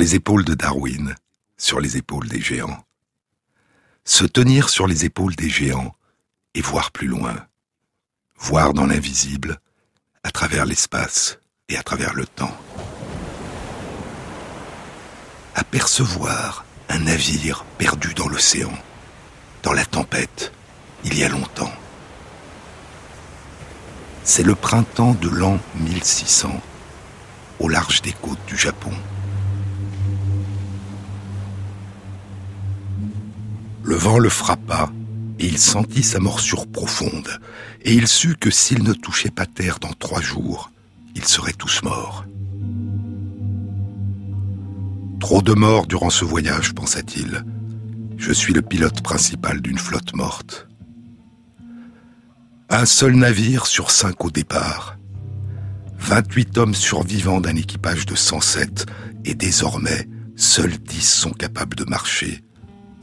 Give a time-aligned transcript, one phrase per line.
[0.00, 1.14] les épaules de Darwin,
[1.58, 2.82] sur les épaules des géants.
[4.06, 5.94] Se tenir sur les épaules des géants
[6.54, 7.36] et voir plus loin.
[8.38, 9.60] Voir dans l'invisible,
[10.22, 11.38] à travers l'espace
[11.68, 12.56] et à travers le temps.
[15.54, 18.72] Apercevoir un navire perdu dans l'océan,
[19.62, 20.50] dans la tempête,
[21.04, 21.74] il y a longtemps.
[24.24, 26.58] C'est le printemps de l'an 1600,
[27.58, 28.94] au large des côtes du Japon.
[33.82, 34.90] Le vent le frappa,
[35.38, 37.40] et il sentit sa morsure profonde,
[37.82, 40.70] et il sut que s'il ne touchait pas terre dans trois jours,
[41.14, 42.24] ils seraient tous morts.
[45.18, 47.44] Trop de morts durant ce voyage, pensa-t-il.
[48.16, 50.68] Je suis le pilote principal d'une flotte morte.
[52.68, 54.96] Un seul navire sur cinq au départ.
[55.98, 58.86] 28 hommes survivants d'un équipage de 107,
[59.24, 62.42] et désormais, seuls 10 sont capables de marcher,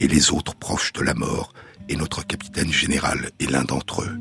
[0.00, 1.52] et les autres proches de la mort,
[1.88, 4.18] et notre capitaine général est l'un d'entre eux.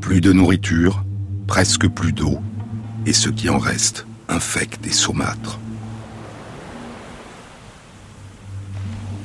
[0.00, 1.04] Plus de nourriture,
[1.46, 2.38] presque plus d'eau,
[3.06, 5.58] et ce qui en reste infect et saumâtre.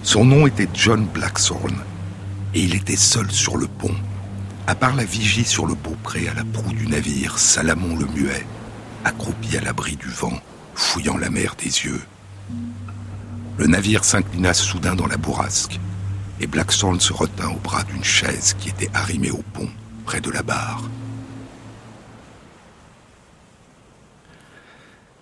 [0.04, 1.84] Son nom était John Blackthorne,
[2.54, 3.96] et il était seul sur le pont,
[4.68, 8.46] à part la vigie sur le beaupré à la proue du navire Salamon le Muet,
[9.06, 10.40] accroupi à l'abri du vent,
[10.74, 12.02] fouillant la mer des yeux.
[13.58, 15.80] Le navire s'inclina soudain dans la bourrasque,
[16.40, 19.70] et Blackthorne se retint au bras d'une chaise qui était arrimée au pont,
[20.06, 20.84] près de la barre.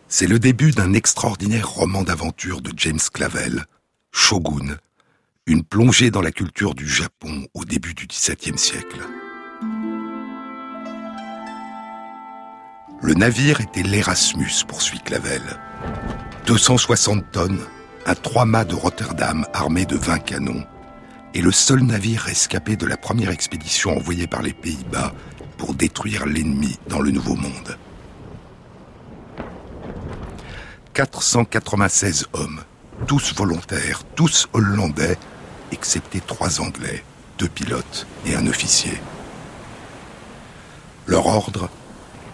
[0.07, 3.65] C'est le début d'un extraordinaire roman d'aventure de James Clavell,
[4.11, 4.77] Shogun,
[5.45, 9.01] une plongée dans la culture du Japon au début du XVIIe siècle.
[13.01, 15.41] Le navire était l'Erasmus, poursuit Clavel.
[16.45, 17.59] 260 tonnes,
[18.05, 20.65] un trois-mâts de Rotterdam armé de 20 canons,
[21.33, 25.13] et le seul navire rescapé de la première expédition envoyée par les Pays-Bas
[25.57, 27.77] pour détruire l'ennemi dans le Nouveau Monde.
[30.93, 32.61] 496 hommes,
[33.07, 35.17] tous volontaires, tous hollandais,
[35.71, 37.03] excepté trois Anglais,
[37.37, 38.99] deux pilotes et un officier.
[41.05, 41.69] Leur ordre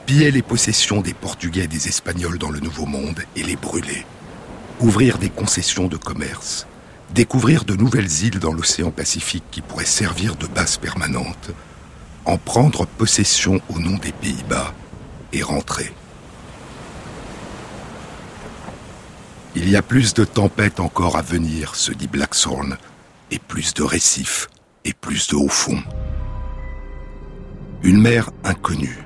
[0.05, 4.05] Piller les possessions des Portugais et des Espagnols dans le Nouveau Monde et les brûler.
[4.79, 6.67] Ouvrir des concessions de commerce.
[7.15, 11.49] Découvrir de nouvelles îles dans l'océan Pacifique qui pourraient servir de base permanente.
[12.23, 14.75] En prendre possession au nom des Pays-Bas
[15.33, 15.91] et rentrer.
[19.55, 22.77] Il y a plus de tempêtes encore à venir, se dit Blackthorn,
[23.31, 24.49] et plus de récifs,
[24.83, 25.83] et plus de hauts fonds.
[27.81, 29.04] Une mer inconnue.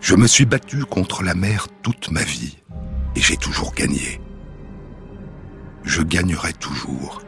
[0.00, 2.56] Je me suis battu contre la mer toute ma vie,
[3.14, 4.20] et j'ai toujours gagné.
[5.84, 7.22] Je gagnerai toujours.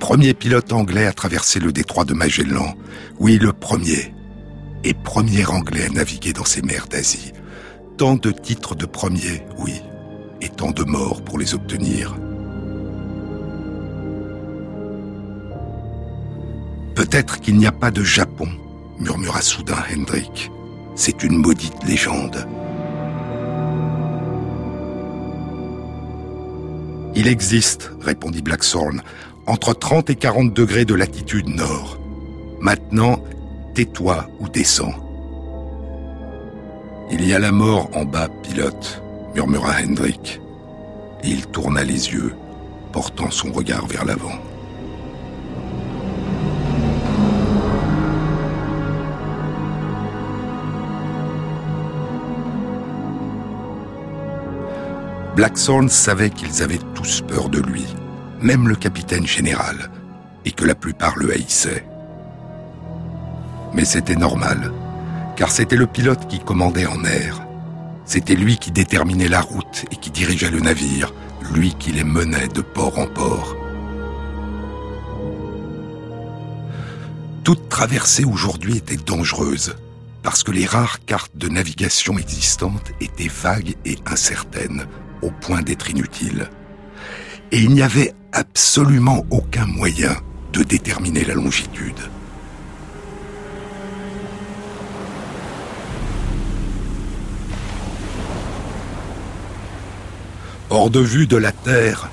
[0.00, 2.74] Premier pilote anglais à traverser le détroit de Magellan.
[3.18, 4.14] Oui, le premier.
[4.84, 7.32] Et premier anglais à naviguer dans ces mers d'Asie.
[7.96, 9.80] Tant de titres de premier, oui,
[10.42, 12.16] et tant de morts pour les obtenir.
[16.94, 18.48] Peut-être qu'il n'y a pas de Japon,
[18.98, 20.50] murmura soudain Hendrik.
[20.96, 22.46] C'est une maudite légende.
[27.16, 29.02] Il existe, répondit Blackthorn,
[29.46, 31.98] entre 30 et 40 degrés de latitude nord.
[32.60, 33.22] Maintenant,
[33.74, 34.94] tais-toi ou descends.
[37.10, 39.02] Il y a la mort en bas, pilote,
[39.34, 40.40] murmura Hendrik.
[41.22, 42.34] Et il tourna les yeux,
[42.92, 44.38] portant son regard vers l'avant.
[55.36, 57.84] Blackthorn savait qu'ils avaient tous peur de lui,
[58.40, 59.90] même le capitaine général,
[60.44, 61.84] et que la plupart le haïssaient.
[63.72, 64.70] Mais c'était normal,
[65.34, 67.44] car c'était le pilote qui commandait en mer.
[68.04, 71.12] C'était lui qui déterminait la route et qui dirigeait le navire,
[71.52, 73.56] lui qui les menait de port en port.
[77.42, 79.74] Toute traversée aujourd'hui était dangereuse,
[80.22, 84.86] parce que les rares cartes de navigation existantes étaient vagues et incertaines,
[85.24, 86.48] au point d'être inutile.
[87.50, 90.16] Et il n'y avait absolument aucun moyen
[90.52, 91.98] de déterminer la longitude.
[100.70, 102.08] Hors de vue de la Terre,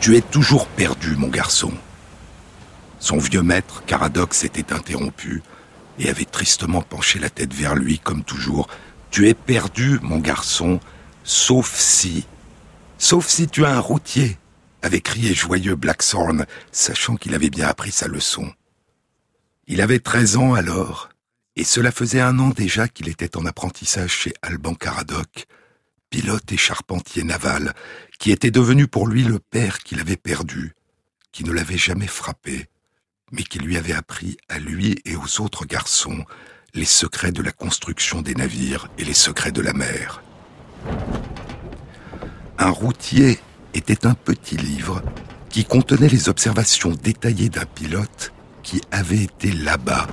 [0.00, 1.72] tu es toujours perdu, mon garçon.
[2.98, 5.42] Son vieux maître, Caradox, s'était interrompu
[5.98, 8.68] et avait tristement penché la tête vers lui, comme toujours.
[9.10, 10.80] Tu es perdu, mon garçon,
[11.24, 12.26] Sauf si...
[13.02, 14.36] Sauf si tu as un routier,
[14.82, 18.52] avait crié joyeux Blackthorn, sachant qu'il avait bien appris sa leçon.
[19.66, 21.08] Il avait treize ans alors,
[21.56, 25.46] et cela faisait un an déjà qu'il était en apprentissage chez Alban Caradoc,
[26.10, 27.72] pilote et charpentier naval,
[28.18, 30.74] qui était devenu pour lui le père qu'il avait perdu,
[31.32, 32.66] qui ne l'avait jamais frappé,
[33.32, 36.22] mais qui lui avait appris à lui et aux autres garçons
[36.74, 40.22] les secrets de la construction des navires et les secrets de la mer.
[42.62, 43.38] Un routier
[43.72, 45.00] était un petit livre
[45.48, 50.06] qui contenait les observations détaillées d'un pilote qui avait été là-bas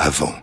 [0.00, 0.34] avant.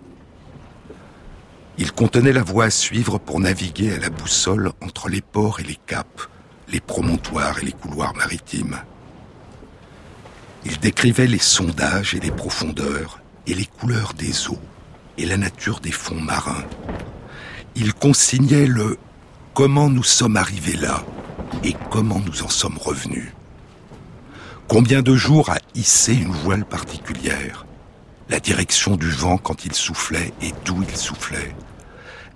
[1.77, 5.63] Il contenait la voie à suivre pour naviguer à la boussole entre les ports et
[5.63, 6.29] les caps,
[6.69, 8.79] les promontoires et les couloirs maritimes.
[10.63, 14.61] Il décrivait les sondages et les profondeurs et les couleurs des eaux
[15.17, 16.63] et la nature des fonds marins.
[17.75, 18.97] Il consignait le
[19.53, 21.03] comment nous sommes arrivés là
[21.63, 23.31] et comment nous en sommes revenus?
[24.67, 27.65] Combien de jours a hissé une voile particulière?
[28.29, 31.55] La direction du vent quand il soufflait et d'où il soufflait?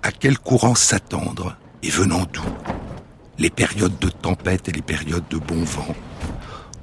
[0.01, 2.41] À quel courant s'attendre et venant d'où?
[3.37, 5.95] Les périodes de tempête et les périodes de bon vent?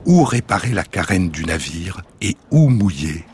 [0.06, 3.24] Où réparer la carène du navire et où mouiller?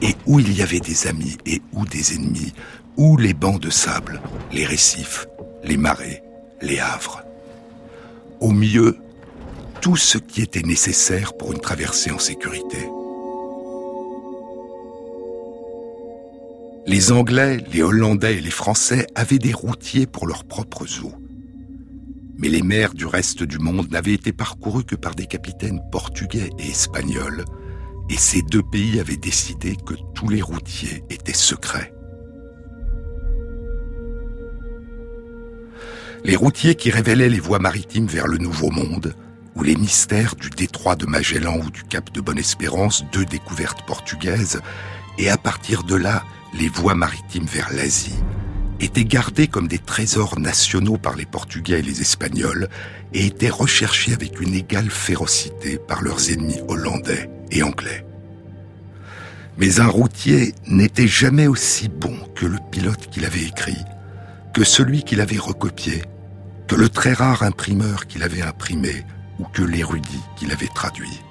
[0.00, 2.54] Et où il y avait des amis et où des ennemis?
[2.96, 4.22] Où les bancs de sable,
[4.52, 5.26] les récifs,
[5.64, 6.22] les marais,
[6.62, 7.23] les havres?
[8.44, 8.98] Au milieu,
[9.80, 12.76] tout ce qui était nécessaire pour une traversée en sécurité.
[16.86, 21.14] Les Anglais, les Hollandais et les Français avaient des routiers pour leurs propres eaux.
[22.36, 26.50] Mais les mers du reste du monde n'avaient été parcourues que par des capitaines portugais
[26.58, 27.46] et espagnols,
[28.10, 31.93] et ces deux pays avaient décidé que tous les routiers étaient secrets.
[36.26, 39.14] Les routiers qui révélaient les voies maritimes vers le Nouveau Monde,
[39.56, 44.62] ou les mystères du détroit de Magellan ou du cap de Bonne-Espérance, deux découvertes portugaises,
[45.18, 46.24] et à partir de là,
[46.58, 48.22] les voies maritimes vers l'Asie
[48.80, 52.70] étaient gardées comme des trésors nationaux par les Portugais et les Espagnols
[53.12, 58.06] et étaient recherchées avec une égale férocité par leurs ennemis hollandais et anglais.
[59.58, 63.76] Mais un routier n'était jamais aussi bon que le pilote qu'il avait écrit,
[64.54, 66.02] que celui qu'il avait recopié,
[66.66, 69.04] que le très rare imprimeur qu'il avait imprimé
[69.38, 71.22] ou que l'érudit qu'il avait traduit.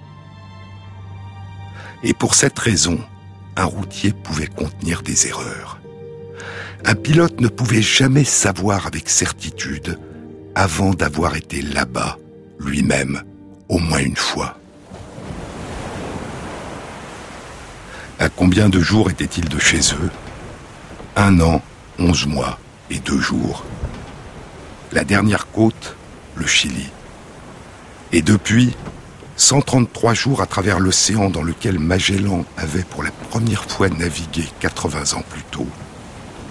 [2.04, 3.00] Et pour cette raison,
[3.56, 5.80] un routier pouvait contenir des erreurs.
[6.86, 9.98] Un pilote ne pouvait jamais savoir avec certitude
[10.56, 12.18] avant d'avoir été là-bas,
[12.60, 13.24] lui-même,
[13.70, 14.58] au moins une fois.
[18.20, 20.12] À combien de jours était-il de chez eux?
[21.16, 21.62] Un an,
[22.00, 22.60] onze mois
[22.90, 23.66] et deux jours.
[24.94, 25.96] La dernière côte,
[26.36, 26.88] le Chili.
[28.12, 28.76] Et depuis,
[29.38, 35.18] 133 jours à travers l'océan dans lequel Magellan avait pour la première fois navigué 80
[35.18, 35.66] ans plus tôt,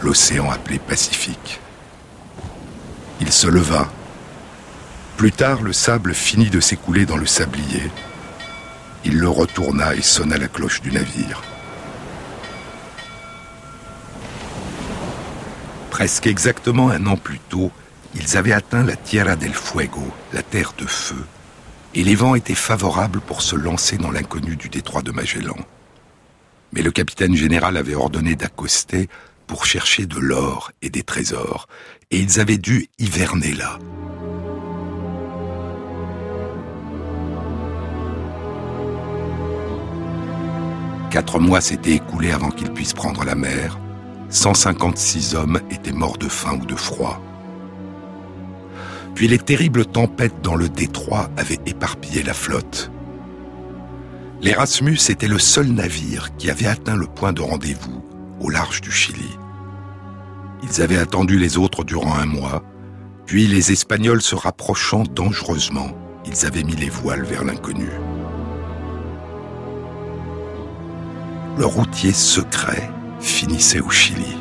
[0.03, 1.61] l'océan appelé Pacifique.
[3.21, 3.89] Il se leva.
[5.17, 7.93] Plus tard, le sable finit de s'écouler dans le sablier.
[9.05, 11.43] Il le retourna et sonna la cloche du navire.
[15.93, 17.71] Presque exactement un an plus tôt,
[18.15, 21.25] ils avaient atteint la Tierra del Fuego, la terre de feu,
[21.95, 25.57] et les vents étaient favorables pour se lancer dans l'inconnu du détroit de Magellan.
[26.73, 29.09] Mais le capitaine général avait ordonné d'accoster
[29.47, 31.67] pour chercher de l'or et des trésors,
[32.11, 33.79] et ils avaient dû hiverner là.
[41.11, 43.79] Quatre mois s'étaient écoulés avant qu'ils puissent prendre la mer.
[44.31, 47.21] 156 hommes étaient morts de faim ou de froid.
[49.15, 52.91] Puis les terribles tempêtes dans le détroit avaient éparpillé la flotte.
[54.41, 58.03] L'Erasmus était le seul navire qui avait atteint le point de rendez-vous
[58.41, 59.39] au large du Chili.
[60.63, 62.65] Ils avaient attendu les autres durant un mois,
[63.27, 65.91] puis les Espagnols se rapprochant dangereusement,
[66.27, 67.89] ils avaient mis les voiles vers l'inconnu.
[71.59, 72.91] Le routier secret
[73.21, 74.37] finissait au Chili.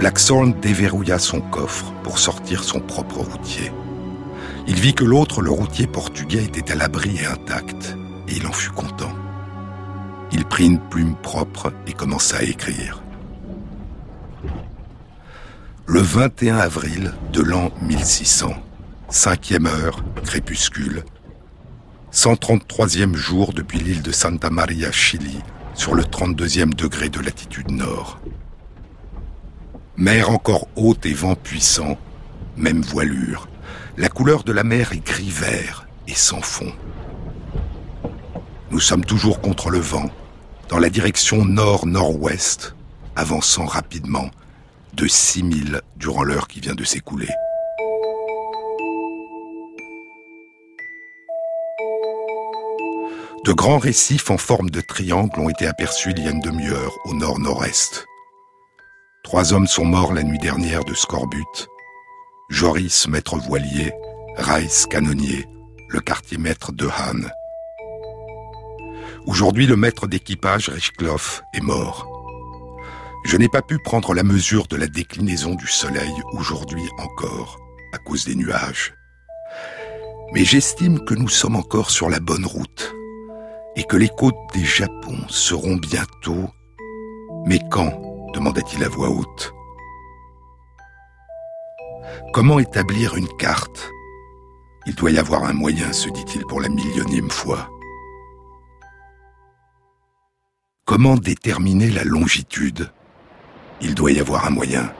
[0.00, 3.70] Blackthorn déverrouilla son coffre pour sortir son propre routier.
[4.66, 8.52] Il vit que l'autre, le routier portugais, était à l'abri et intact, et il en
[8.52, 9.12] fut content.
[10.32, 13.02] Il prit une plume propre et commença à écrire.
[15.84, 18.54] Le 21 avril de l'an 1600,
[19.10, 21.04] cinquième heure, crépuscule,
[22.10, 25.40] 133e jour depuis l'île de Santa Maria, Chili,
[25.74, 28.18] sur le 32e degré de latitude nord.
[30.00, 31.98] Mer encore haute et vent puissant,
[32.56, 33.50] même voilure.
[33.98, 36.72] La couleur de la mer est gris-vert et sans fond.
[38.70, 40.08] Nous sommes toujours contre le vent,
[40.70, 42.74] dans la direction nord-nord-ouest,
[43.14, 44.30] avançant rapidement
[44.94, 47.28] de 6000 durant l'heure qui vient de s'écouler.
[53.44, 56.96] De grands récifs en forme de triangle ont été aperçus il y a une demi-heure
[57.04, 58.06] au nord-nord-est.
[59.30, 61.68] Trois hommes sont morts la nuit dernière de scorbut.
[62.48, 63.92] Joris, maître voilier,
[64.36, 65.46] Rice, canonnier,
[65.88, 67.28] le quartier maître de Han.
[69.26, 72.08] Aujourd'hui, le maître d'équipage, Richkloff, est mort.
[73.24, 77.56] Je n'ai pas pu prendre la mesure de la déclinaison du soleil aujourd'hui encore,
[77.92, 78.94] à cause des nuages.
[80.34, 82.96] Mais j'estime que nous sommes encore sur la bonne route
[83.76, 86.50] et que les côtes des Japon seront bientôt.
[87.46, 89.52] Mais quand demanda-t-il à voix haute.
[92.32, 93.90] Comment établir une carte?
[94.86, 97.68] Il doit y avoir un moyen, se dit-il pour la millionième fois.
[100.84, 102.90] Comment déterminer la longitude?
[103.80, 104.92] Il doit y avoir un moyen.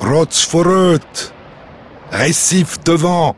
[0.00, 1.32] Rotsforut
[2.10, 3.34] Récif devant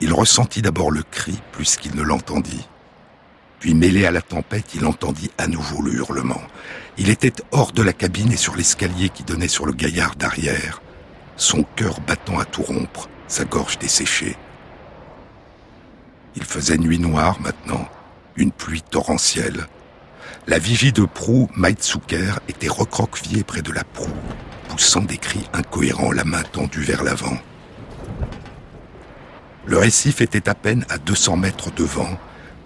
[0.00, 2.69] Il ressentit d'abord le cri plus qu'il ne l'entendit.
[3.60, 6.40] Puis mêlé à la tempête, il entendit à nouveau le hurlement.
[6.96, 10.80] Il était hors de la cabine et sur l'escalier qui donnait sur le gaillard d'arrière,
[11.36, 14.36] son cœur battant à tout rompre, sa gorge desséchée.
[16.36, 17.86] Il faisait nuit noire maintenant,
[18.36, 19.66] une pluie torrentielle.
[20.46, 24.08] La vigie de proue, Maitsuker, était recroquevillée près de la proue,
[24.68, 27.36] poussant des cris incohérents, la main tendue vers l'avant.
[29.66, 32.18] Le récif était à peine à 200 mètres devant,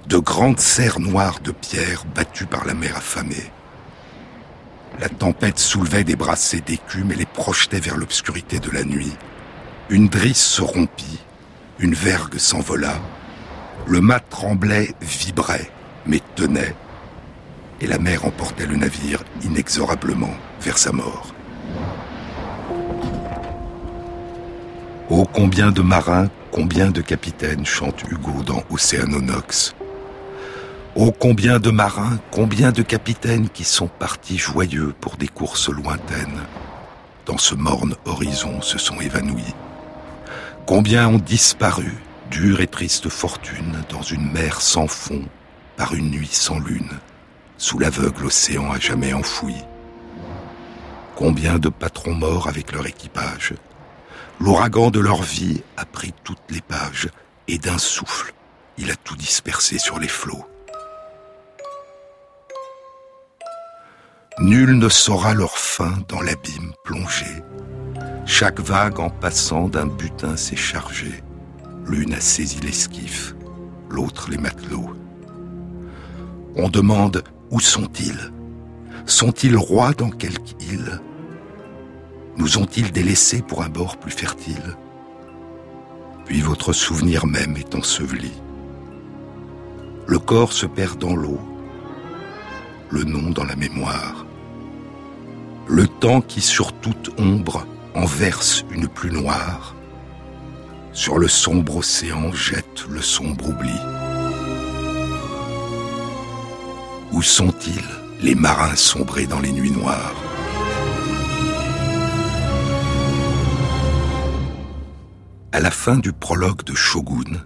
[0.06, 3.50] de grandes serres noires de pierre battues par la mer affamée.
[5.00, 9.12] La tempête soulevait des brassées d'écume et les projetait vers l'obscurité de la nuit.
[9.88, 11.20] Une drisse se rompit,
[11.78, 13.00] une vergue s'envola,
[13.86, 15.70] le mât tremblait, vibrait,
[16.06, 16.76] mais tenait,
[17.80, 21.34] et la mer emportait le navire inexorablement vers sa mort.
[25.10, 29.74] Oh combien de marins, combien de capitaines chante Hugo dans Océanonox
[30.96, 36.44] Oh combien de marins, combien de capitaines qui sont partis joyeux pour des courses lointaines,
[37.26, 39.54] dans ce morne horizon se sont évanouis.
[40.66, 41.92] Combien ont disparu,
[42.30, 45.24] dure et triste fortune, dans une mer sans fond,
[45.76, 47.00] par une nuit sans lune,
[47.58, 49.56] sous l'aveugle océan à jamais enfoui.
[51.16, 53.54] Combien de patrons morts avec leur équipage.
[54.38, 57.08] L'ouragan de leur vie a pris toutes les pages,
[57.48, 58.32] et d'un souffle,
[58.78, 60.46] il a tout dispersé sur les flots.
[64.40, 67.44] Nul ne saura leur fin dans l'abîme plongé.
[68.26, 71.22] Chaque vague en passant d'un butin s'est chargée.
[71.86, 73.36] L'une a saisi l'esquif,
[73.88, 74.90] l'autre les matelots.
[76.56, 78.32] On demande où sont-ils?
[79.06, 81.00] Sont-ils rois dans quelque île?
[82.36, 84.76] Nous ont-ils délaissés pour un bord plus fertile?
[86.24, 88.32] Puis votre souvenir même est enseveli.
[90.08, 91.40] Le corps se perd dans l'eau,
[92.90, 94.23] le nom dans la mémoire.
[95.66, 99.74] Le temps qui sur toute ombre en verse une plus noire,
[100.92, 103.74] sur le sombre océan jette le sombre oubli.
[107.12, 107.82] Où sont-ils,
[108.20, 110.14] les marins sombrés dans les nuits noires?
[115.52, 117.42] À la fin du prologue de Shogun,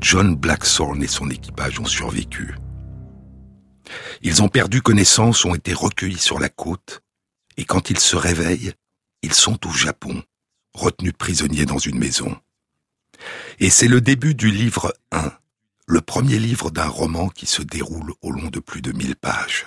[0.00, 2.54] John Blackthorne et son équipage ont survécu.
[4.22, 7.02] Ils ont perdu connaissance, ont été recueillis sur la côte,
[7.58, 8.72] et quand ils se réveillent,
[9.22, 10.22] ils sont au Japon,
[10.72, 12.34] retenus prisonniers dans une maison.
[13.58, 15.32] Et c'est le début du livre 1,
[15.86, 19.66] le premier livre d'un roman qui se déroule au long de plus de mille pages.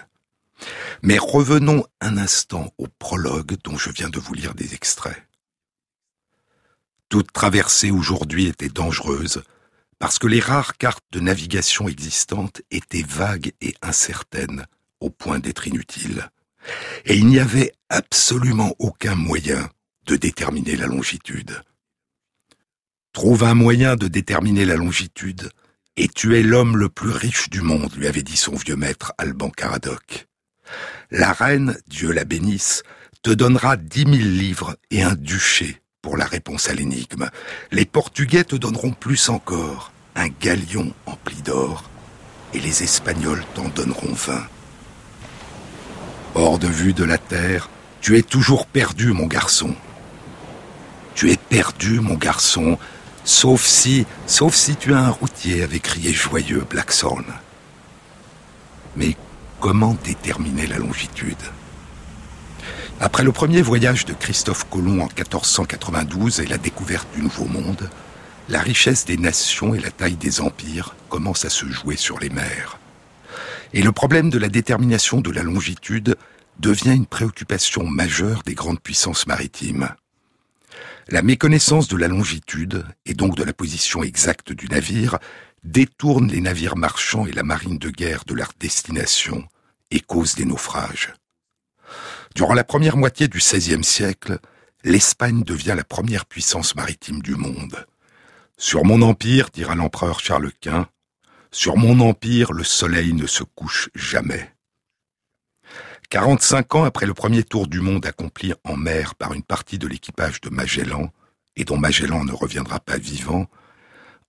[1.04, 5.28] Mais revenons un instant au prologue dont je viens de vous lire des extraits.
[7.10, 9.44] Toute traversée aujourd'hui était dangereuse,
[10.00, 14.66] parce que les rares cartes de navigation existantes étaient vagues et incertaines,
[15.02, 16.30] au point d'être inutiles.
[17.06, 19.70] Et il n'y avait absolument aucun moyen
[20.06, 21.62] de déterminer la longitude.
[23.14, 25.52] Trouve un moyen de déterminer la longitude,
[25.98, 29.14] et tu es l'homme le plus riche du monde, lui avait dit son vieux maître
[29.18, 30.28] Alban Caradoc.
[31.10, 32.84] La reine, Dieu la bénisse,
[33.22, 37.30] te donnera dix mille livres et un duché pour la réponse à l'énigme.
[37.72, 41.90] Les Portugais te donneront plus encore, un galion empli d'or,
[42.54, 44.48] et les Espagnols t'en donneront vingt.
[46.34, 47.70] Hors de vue de la terre,
[48.02, 49.76] Tu es toujours perdu, mon garçon.
[51.14, 52.80] Tu es perdu, mon garçon,
[53.24, 57.26] sauf si, sauf si tu as un routier, avait crié joyeux Blackthorn.
[58.96, 59.16] Mais
[59.60, 61.38] comment déterminer la longitude?
[63.00, 67.88] Après le premier voyage de Christophe Colomb en 1492 et la découverte du Nouveau Monde,
[68.50, 72.30] la richesse des nations et la taille des empires commencent à se jouer sur les
[72.30, 72.81] mers.
[73.74, 76.18] Et le problème de la détermination de la longitude
[76.60, 79.90] devient une préoccupation majeure des grandes puissances maritimes.
[81.08, 85.18] La méconnaissance de la longitude, et donc de la position exacte du navire,
[85.64, 89.48] détourne les navires marchands et la marine de guerre de leur destination
[89.90, 91.14] et cause des naufrages.
[92.36, 94.40] Durant la première moitié du XVIe siècle,
[94.84, 97.86] l'Espagne devient la première puissance maritime du monde.
[98.58, 100.88] Sur mon empire, dira l'empereur Charles Quint,
[101.52, 104.54] sur mon empire le soleil ne se couche jamais.
[106.10, 109.88] 45 ans après le premier tour du monde accompli en mer par une partie de
[109.88, 111.10] l'équipage de Magellan,
[111.56, 113.48] et dont Magellan ne reviendra pas vivant,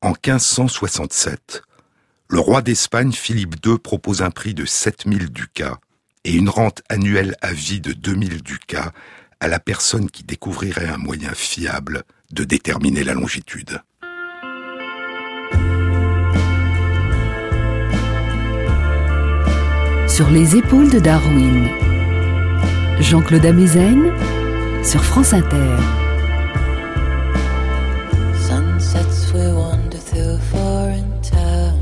[0.00, 1.62] en 1567,
[2.28, 5.78] le roi d'Espagne Philippe II propose un prix de 7000 ducats
[6.24, 8.92] et une rente annuelle à vie de 2000 ducats
[9.40, 13.82] à la personne qui découvrirait un moyen fiable de déterminer la longitude.
[20.14, 21.70] Sur les épaules de Darwin.
[23.00, 24.12] Jean-Claude Amezen
[24.84, 25.78] sur France Inter.
[28.46, 31.78] Sunsets we wander through foreign town.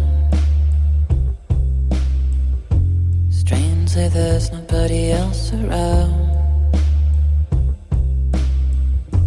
[3.32, 6.14] Strangely, there's nobody else around.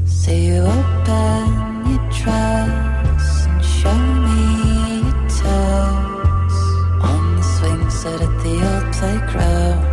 [0.06, 6.58] See you open your dress and show me your toes
[7.02, 9.84] on the swing set at the old playground.
[9.84, 9.93] And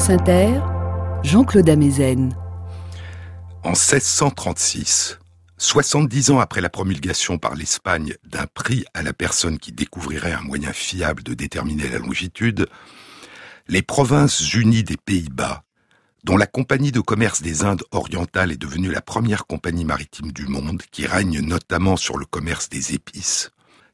[0.00, 0.60] France Inter,
[1.22, 2.34] Jean-Claude Amezen.
[3.64, 5.18] En 1636,
[5.58, 10.40] 70 ans après la promulgation par l'Espagne d'un prix à la personne qui découvrirait un
[10.40, 12.66] moyen fiable de déterminer la longitude,
[13.68, 15.64] les provinces unies des Pays-Bas,
[16.24, 20.46] dont la Compagnie de commerce des Indes orientales est devenue la première compagnie maritime du
[20.46, 23.50] monde, qui règne notamment sur le commerce des épices,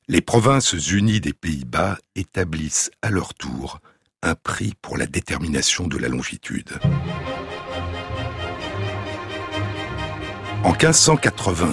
[0.07, 3.81] les provinces unies des Pays-Bas établissent à leur tour
[4.23, 6.71] un prix pour la détermination de la longitude.
[10.65, 11.69] En 1580,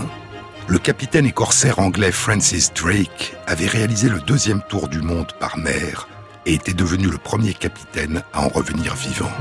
[0.67, 5.58] le capitaine et corsaire anglais Francis Drake avait réalisé le deuxième tour du monde par
[5.58, 6.08] mer
[6.45, 9.32] et était devenu le premier capitaine à en revenir vivant.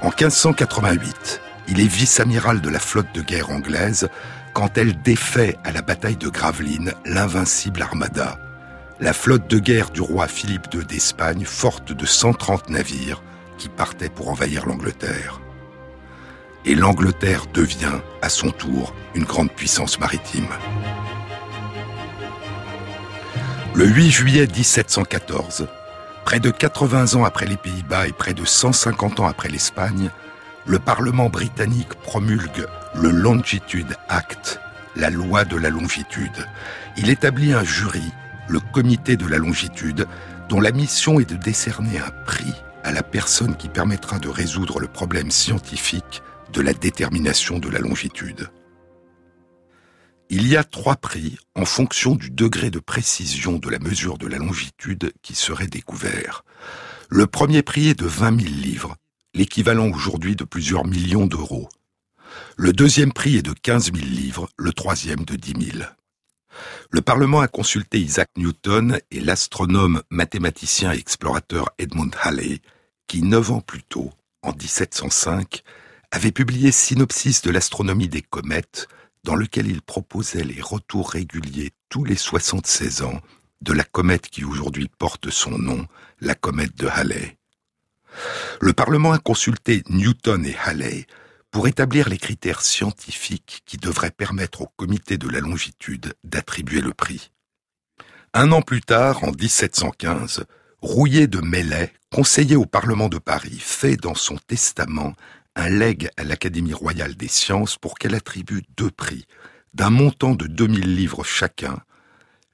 [0.00, 4.08] En 1588, il est vice-amiral de la flotte de guerre anglaise
[4.52, 8.38] quand elle défait à la bataille de Gravelines l'invincible armada,
[9.00, 13.22] la flotte de guerre du roi Philippe II d'Espagne, forte de 130 navires,
[13.58, 15.40] qui partaient pour envahir l'Angleterre.
[16.64, 20.48] Et l'Angleterre devient, à son tour, une grande puissance maritime.
[23.74, 25.66] Le 8 juillet 1714,
[26.24, 30.10] près de 80 ans après les Pays-Bas et près de 150 ans après l'Espagne,
[30.66, 34.60] le Parlement britannique promulgue le Longitude Act,
[34.96, 36.46] la loi de la longitude.
[36.96, 38.12] Il établit un jury,
[38.48, 40.06] le comité de la longitude,
[40.48, 42.52] dont la mission est de décerner un prix
[42.82, 47.78] à la personne qui permettra de résoudre le problème scientifique de la détermination de la
[47.78, 48.50] longitude.
[50.30, 54.26] Il y a trois prix en fonction du degré de précision de la mesure de
[54.26, 56.44] la longitude qui serait découvert.
[57.08, 58.96] Le premier prix est de 20 000 livres,
[59.34, 61.68] l'équivalent aujourd'hui de plusieurs millions d'euros.
[62.56, 65.84] Le deuxième prix est de 15 000 livres, le troisième de 10 000.
[66.90, 72.60] Le Parlement a consulté Isaac Newton et l'astronome, mathématicien et explorateur Edmund Halley,
[73.06, 74.12] qui, neuf ans plus tôt,
[74.42, 75.62] en 1705,
[76.10, 78.88] avait publié Synopsis de l'astronomie des comètes,
[79.24, 83.20] dans lequel il proposait les retours réguliers tous les 76 ans
[83.62, 85.86] de la comète qui aujourd'hui porte son nom,
[86.20, 87.38] la comète de Halley.
[88.60, 91.06] Le Parlement a consulté Newton et Halley
[91.54, 96.92] pour établir les critères scientifiques qui devraient permettre au comité de la longitude d'attribuer le
[96.92, 97.30] prix.
[98.32, 100.46] Un an plus tard, en 1715,
[100.80, 105.14] Rouillet de Mellet, conseiller au Parlement de Paris, fait dans son testament
[105.54, 109.24] un legs à l'Académie royale des sciences pour qu'elle attribue deux prix,
[109.74, 111.78] d'un montant de 2000 livres chacun,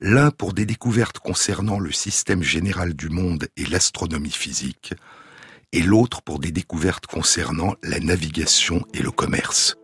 [0.01, 4.93] l'un pour des découvertes concernant le système général du monde et l'astronomie physique,
[5.73, 9.77] et l'autre pour des découvertes concernant la navigation et le commerce.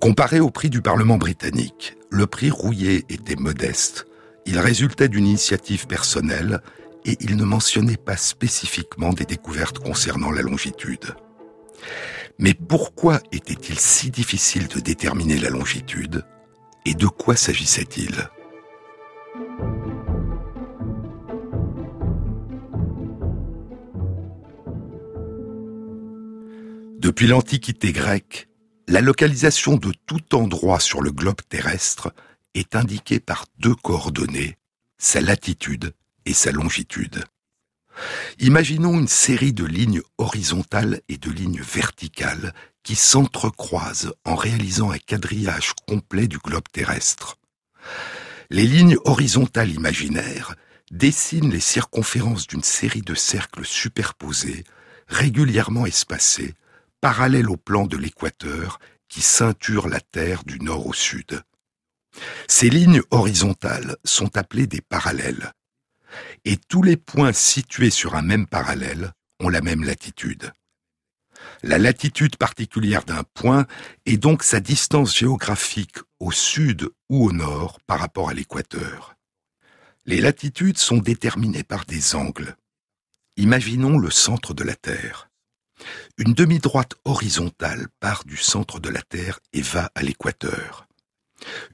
[0.00, 4.06] Comparé au prix du Parlement britannique, le prix Rouillet était modeste.
[4.46, 6.60] Il résultait d'une initiative personnelle
[7.04, 11.14] et il ne mentionnait pas spécifiquement des découvertes concernant la longitude.
[12.38, 16.24] Mais pourquoi était-il si difficile de déterminer la longitude
[16.86, 18.30] et de quoi s'agissait-il?
[27.00, 28.46] Depuis l'Antiquité grecque,
[28.86, 32.12] la localisation de tout endroit sur le globe terrestre
[32.52, 34.58] est indiquée par deux coordonnées,
[34.98, 35.94] sa latitude
[36.26, 37.24] et sa longitude.
[38.38, 44.98] Imaginons une série de lignes horizontales et de lignes verticales qui s'entrecroisent en réalisant un
[44.98, 47.38] quadrillage complet du globe terrestre.
[48.50, 50.54] Les lignes horizontales imaginaires
[50.90, 54.64] dessinent les circonférences d'une série de cercles superposés,
[55.08, 56.54] régulièrement espacés,
[57.00, 61.42] parallèles au plan de l'équateur qui ceinture la Terre du nord au sud.
[62.48, 65.52] Ces lignes horizontales sont appelées des parallèles.
[66.44, 70.52] Et tous les points situés sur un même parallèle ont la même latitude.
[71.62, 73.66] La latitude particulière d'un point
[74.06, 79.14] est donc sa distance géographique au sud ou au nord par rapport à l'équateur.
[80.06, 82.56] Les latitudes sont déterminées par des angles.
[83.36, 85.29] Imaginons le centre de la Terre.
[86.18, 90.86] Une demi-droite horizontale part du centre de la Terre et va à l'équateur.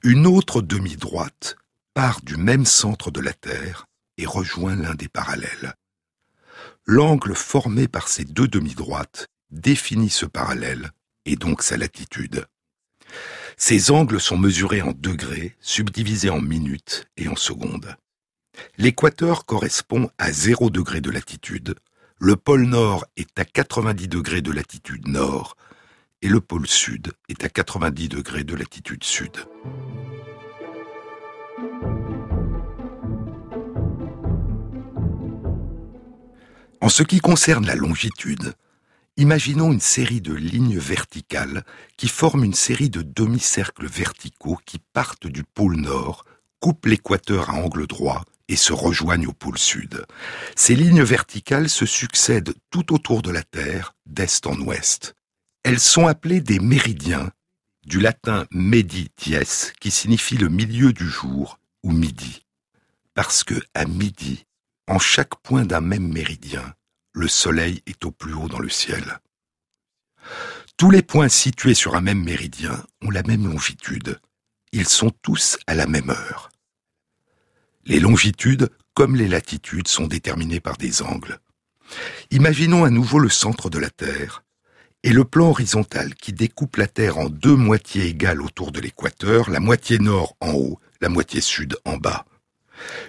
[0.03, 1.57] Une autre demi-droite
[1.93, 5.73] part du même centre de la Terre et rejoint l'un des parallèles.
[6.85, 10.91] L'angle formé par ces deux demi-droites définit ce parallèle
[11.25, 12.45] et donc sa latitude.
[13.57, 17.95] Ces angles sont mesurés en degrés, subdivisés en minutes et en secondes.
[18.77, 21.75] L'équateur correspond à 0 degré de latitude,
[22.19, 25.55] le pôle Nord est à 90 degrés de latitude nord
[26.23, 29.37] et le pôle Sud est à 90 degrés de latitude sud.
[36.81, 38.55] En ce qui concerne la longitude,
[39.17, 41.63] imaginons une série de lignes verticales
[41.97, 46.25] qui forment une série de demi-cercles verticaux qui partent du pôle nord,
[46.59, 50.05] coupent l'équateur à angle droit et se rejoignent au pôle sud.
[50.55, 55.15] Ces lignes verticales se succèdent tout autour de la Terre, d'est en ouest.
[55.63, 57.31] Elles sont appelées des méridiens,
[57.85, 59.37] du latin medi dies,
[59.79, 62.45] qui signifie le milieu du jour ou midi.
[63.13, 64.45] Parce que à midi,
[64.87, 66.75] en chaque point d'un même méridien,
[67.13, 69.19] le soleil est au plus haut dans le ciel.
[70.77, 74.19] Tous les points situés sur un même méridien ont la même longitude.
[74.71, 76.51] Ils sont tous à la même heure.
[77.89, 81.39] Les longitudes, comme les latitudes, sont déterminées par des angles.
[82.31, 84.43] Imaginons à nouveau le centre de la Terre
[85.03, 89.49] et le plan horizontal qui découpe la Terre en deux moitiés égales autour de l'équateur,
[89.49, 92.25] la moitié nord en haut, la moitié sud en bas.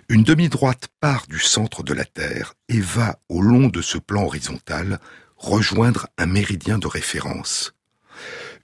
[0.08, 4.26] Une demi-droite part du centre de la Terre et va, au long de ce plan
[4.26, 5.00] horizontal,
[5.36, 7.74] rejoindre un méridien de référence.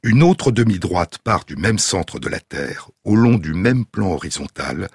[0.04, 4.12] Une autre demi-droite part du même centre de la Terre, au long du même plan
[4.12, 4.88] horizontal,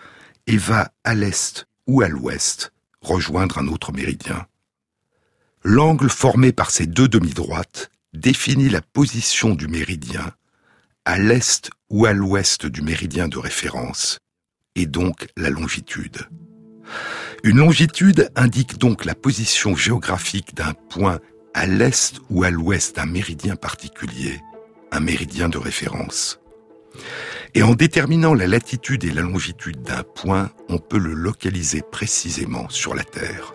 [0.50, 4.48] et va à l'est ou à l'ouest rejoindre un autre méridien.
[5.64, 10.34] L'angle formé par ces deux demi-droites définit la position du méridien
[11.06, 14.18] à l'est ou à l'ouest du méridien de référence
[14.74, 16.18] et donc la longitude.
[17.44, 21.20] Une longitude indique donc la position géographique d'un point
[21.54, 24.42] à l'est ou à l'ouest d'un méridien particulier,
[24.92, 26.40] un méridien de référence.
[27.56, 32.70] Et en déterminant la latitude et la longitude d'un point, on peut le localiser précisément
[32.70, 33.54] sur la Terre.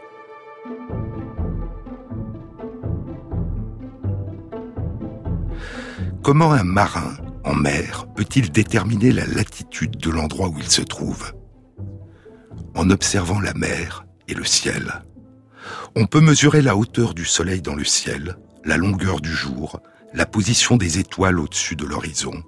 [6.23, 11.33] Comment un marin en mer peut-il déterminer la latitude de l'endroit où il se trouve?
[12.75, 15.03] En observant la mer et le ciel.
[15.95, 19.81] On peut mesurer la hauteur du soleil dans le ciel, la longueur du jour,
[20.15, 22.43] la position des étoiles au-dessus de l'horizon.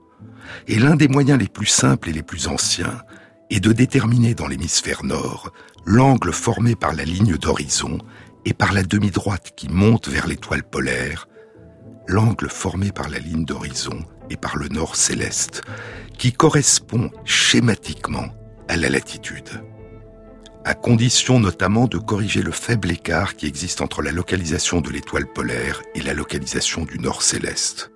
[0.68, 3.02] Et l'un des moyens les plus simples et les plus anciens
[3.50, 5.52] est de déterminer dans l'hémisphère nord
[5.84, 7.98] l'angle formé par la ligne d'horizon
[8.44, 11.28] et par la demi-droite qui monte vers l'étoile polaire,
[12.06, 15.62] l'angle formé par la ligne d'horizon et par le nord céleste,
[16.18, 18.28] qui correspond schématiquement
[18.68, 19.60] à la latitude
[20.66, 25.28] à condition notamment de corriger le faible écart qui existe entre la localisation de l'étoile
[25.32, 27.92] polaire et la localisation du nord céleste.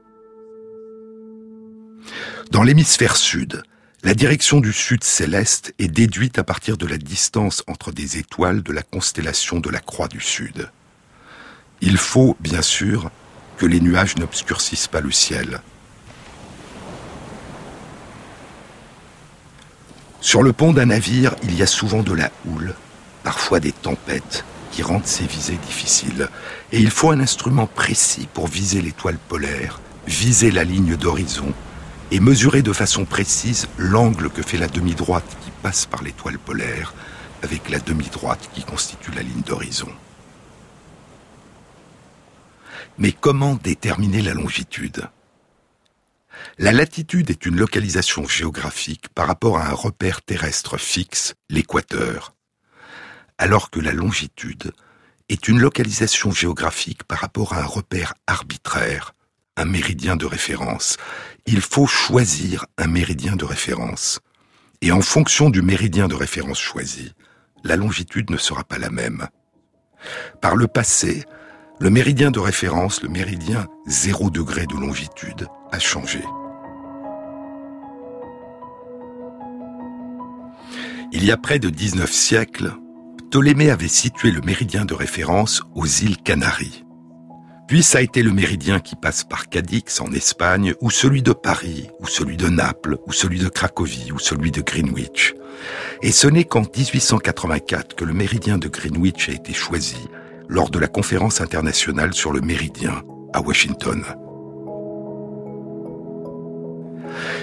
[2.50, 3.62] Dans l'hémisphère sud,
[4.02, 8.62] la direction du sud céleste est déduite à partir de la distance entre des étoiles
[8.62, 10.70] de la constellation de la Croix du Sud.
[11.80, 13.10] Il faut, bien sûr,
[13.56, 15.60] que les nuages n'obscurcissent pas le ciel,
[20.20, 22.74] Sur le pont d'un navire, il y a souvent de la houle,
[23.24, 26.28] parfois des tempêtes, qui rendent ces visées difficiles.
[26.72, 31.54] Et il faut un instrument précis pour viser l'étoile polaire, viser la ligne d'horizon,
[32.10, 36.92] et mesurer de façon précise l'angle que fait la demi-droite qui passe par l'étoile polaire
[37.42, 39.88] avec la demi-droite qui constitue la ligne d'horizon.
[42.98, 45.08] Mais comment déterminer la longitude?
[46.58, 52.34] La latitude est une localisation géographique par rapport à un repère terrestre fixe, l'équateur,
[53.38, 54.72] alors que la longitude
[55.28, 59.14] est une localisation géographique par rapport à un repère arbitraire,
[59.56, 60.96] un méridien de référence.
[61.52, 64.20] Il faut choisir un méridien de référence.
[64.82, 67.12] Et en fonction du méridien de référence choisi,
[67.64, 69.26] la longitude ne sera pas la même.
[70.40, 71.24] Par le passé,
[71.80, 76.22] le méridien de référence, le méridien 0 degré de longitude, a changé.
[81.10, 82.74] Il y a près de 19 siècles,
[83.28, 86.84] Ptolémée avait situé le méridien de référence aux îles Canaries.
[87.70, 91.32] Puis ça a été le méridien qui passe par Cadix en Espagne, ou celui de
[91.32, 95.34] Paris, ou celui de Naples, ou celui de Cracovie, ou celui de Greenwich.
[96.02, 100.08] Et ce n'est qu'en 1884 que le méridien de Greenwich a été choisi
[100.48, 104.02] lors de la conférence internationale sur le méridien à Washington.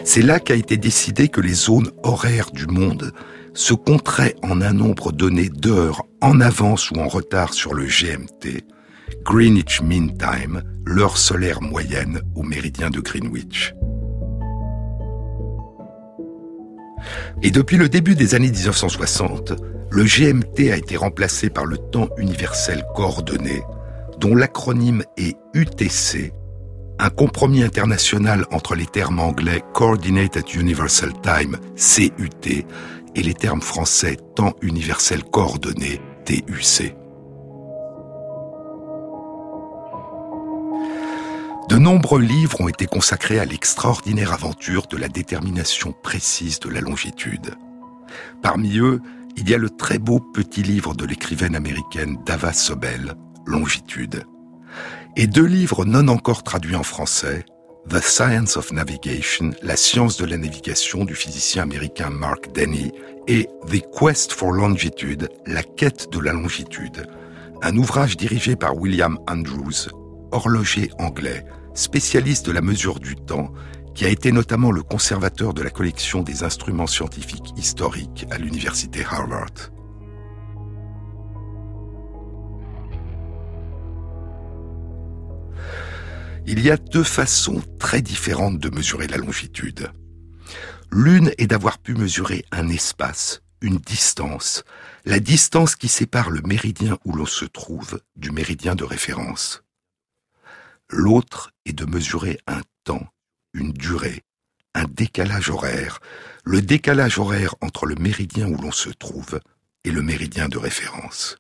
[0.04, 3.14] C'est là qu'a été décidé que les zones horaires du monde
[3.54, 8.66] se compteraient en un nombre donné d'heures en avance ou en retard sur le GMT,
[9.24, 13.74] Greenwich Mean Time, l'heure solaire moyenne au méridien de Greenwich.
[17.42, 19.54] Et depuis le début des années 1960,
[19.90, 23.62] le GMT a été remplacé par le temps universel coordonné,
[24.20, 26.34] dont l'acronyme est UTC,
[27.00, 32.66] un compromis international entre les termes anglais Coordinated Universal Time, CUT,
[33.16, 36.96] et les termes français Temps universel coordonné, TUC.
[41.70, 46.82] De nombreux livres ont été consacrés à l'extraordinaire aventure de la détermination précise de la
[46.82, 47.56] longitude.
[48.42, 49.02] Parmi eux,
[49.36, 54.24] il y a le très beau petit livre de l'écrivaine américaine Dava Sobel, Longitude
[55.18, 57.44] et deux livres non encore traduits en français,
[57.90, 62.92] The Science of Navigation, la science de la navigation du physicien américain Mark Denny,
[63.28, 67.08] et The Quest for Longitude, la quête de la longitude,
[67.64, 69.90] un ouvrage dirigé par William Andrews,
[70.32, 73.52] horloger anglais, spécialiste de la mesure du temps,
[73.96, 79.04] qui a été notamment le conservateur de la collection des instruments scientifiques historiques à l'université
[79.04, 79.72] Harvard.
[86.46, 89.92] Il y a deux façons très différentes de mesurer la longitude.
[90.92, 94.64] L'une est d'avoir pu mesurer un espace, une distance,
[95.06, 99.64] la distance qui sépare le méridien où l'on se trouve du méridien de référence.
[100.90, 103.08] L'autre est de mesurer un temps,
[103.54, 104.24] une durée,
[104.74, 106.00] un décalage horaire,
[106.44, 109.40] le décalage horaire entre le méridien où l'on se trouve
[109.84, 111.38] et le méridien de référence.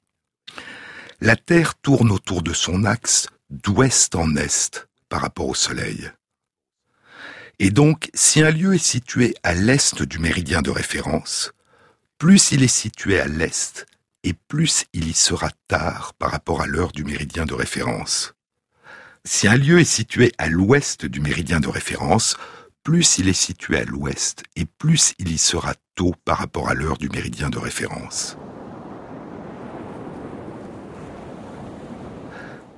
[1.21, 6.11] La Terre tourne autour de son axe d'ouest en est, par rapport au Soleil.
[7.59, 11.53] Et donc, si un lieu est situé à l'est du méridien de référence,
[12.17, 13.85] plus il est situé à l'est,
[14.23, 18.33] et plus il y sera tard par rapport à l'heure du méridien de référence.
[19.29, 22.37] Si un lieu est situé à l'ouest du méridien de référence,
[22.81, 26.73] plus il est situé à l'ouest, et plus il y sera tôt par rapport à
[26.73, 28.37] l'heure du méridien de référence.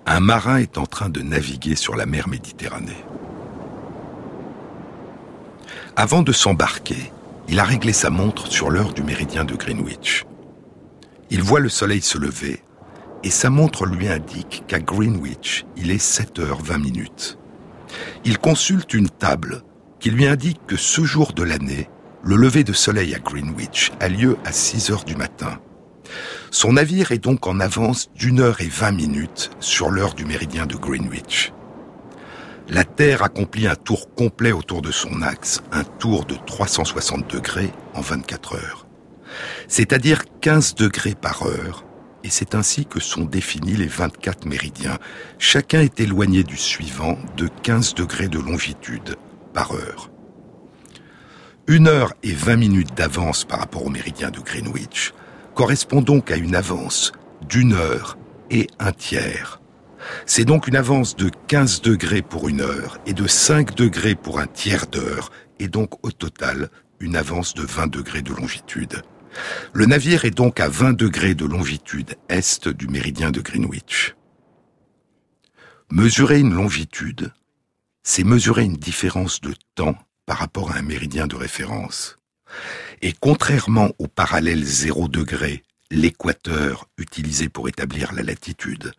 [0.08, 3.06] Un marin est en train de naviguer sur la mer Méditerranée.
[5.96, 7.14] Avant de s'embarquer,
[7.48, 10.26] il a réglé sa montre sur l'heure du méridien de Greenwich.
[11.30, 12.64] Il voit le soleil se lever
[13.24, 17.38] et sa montre lui indique qu'à Greenwich, il est 7h20 minutes.
[18.26, 19.64] Il consulte une table
[20.00, 21.90] qui lui indique que ce jour de l'année,
[22.24, 25.60] le lever de soleil à Greenwich a lieu à 6 heures du matin.
[26.52, 30.66] Son navire est donc en avance d'une heure et vingt minutes sur l'heure du méridien
[30.66, 31.54] de Greenwich.
[32.68, 37.72] La Terre accomplit un tour complet autour de son axe, un tour de 360 degrés
[37.94, 38.88] en 24 heures.
[39.68, 41.84] C'est-à-dire 15 degrés par heure,
[42.24, 44.98] et c'est ainsi que sont définis les 24 méridiens.
[45.38, 49.16] Chacun est éloigné du suivant de 15 degrés de longitude
[49.54, 50.12] par heure.
[51.68, 55.14] Une heure et 20 minutes d'avance par rapport au méridien de Greenwich
[55.54, 57.12] correspond donc à une avance
[57.48, 58.18] d'une heure
[58.50, 59.62] et un tiers.
[60.26, 64.40] C'est donc une avance de 15 degrés pour une heure et de 5 degrés pour
[64.40, 69.04] un tiers d'heure, et donc au total une avance de 20 degrés de longitude.
[69.74, 74.16] Le navire est donc à 20 degrés de longitude est du méridien de Greenwich.
[75.92, 77.32] Mesurer une longitude,
[78.04, 82.20] c'est mesurer une différence de temps par rapport à un méridien de référence.
[83.02, 88.94] Et contrairement au parallèle 0 degré, l'équateur utilisé pour établir la latitude,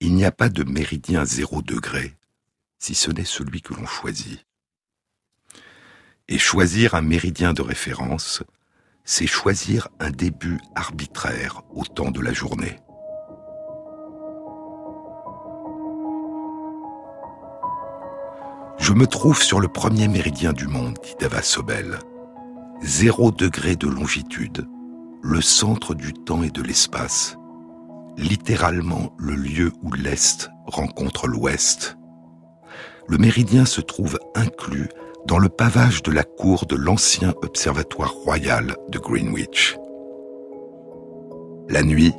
[0.00, 2.14] il n'y a pas de méridien 0 degré,
[2.78, 4.44] si ce n'est celui que l'on choisit.
[6.28, 8.42] Et choisir un méridien de référence,
[9.04, 12.78] c'est choisir un début arbitraire au temps de la journée.
[18.78, 21.98] Je me trouve sur le premier méridien du monde, dit Dava Sobel.
[22.82, 24.66] Zéro degré de longitude,
[25.22, 27.36] le centre du temps et de l'espace,
[28.16, 31.96] littéralement le lieu où l'Est rencontre l'Ouest.
[33.08, 34.88] Le méridien se trouve inclus
[35.26, 39.76] dans le pavage de la cour de l'ancien observatoire royal de Greenwich.
[41.68, 42.12] La nuit,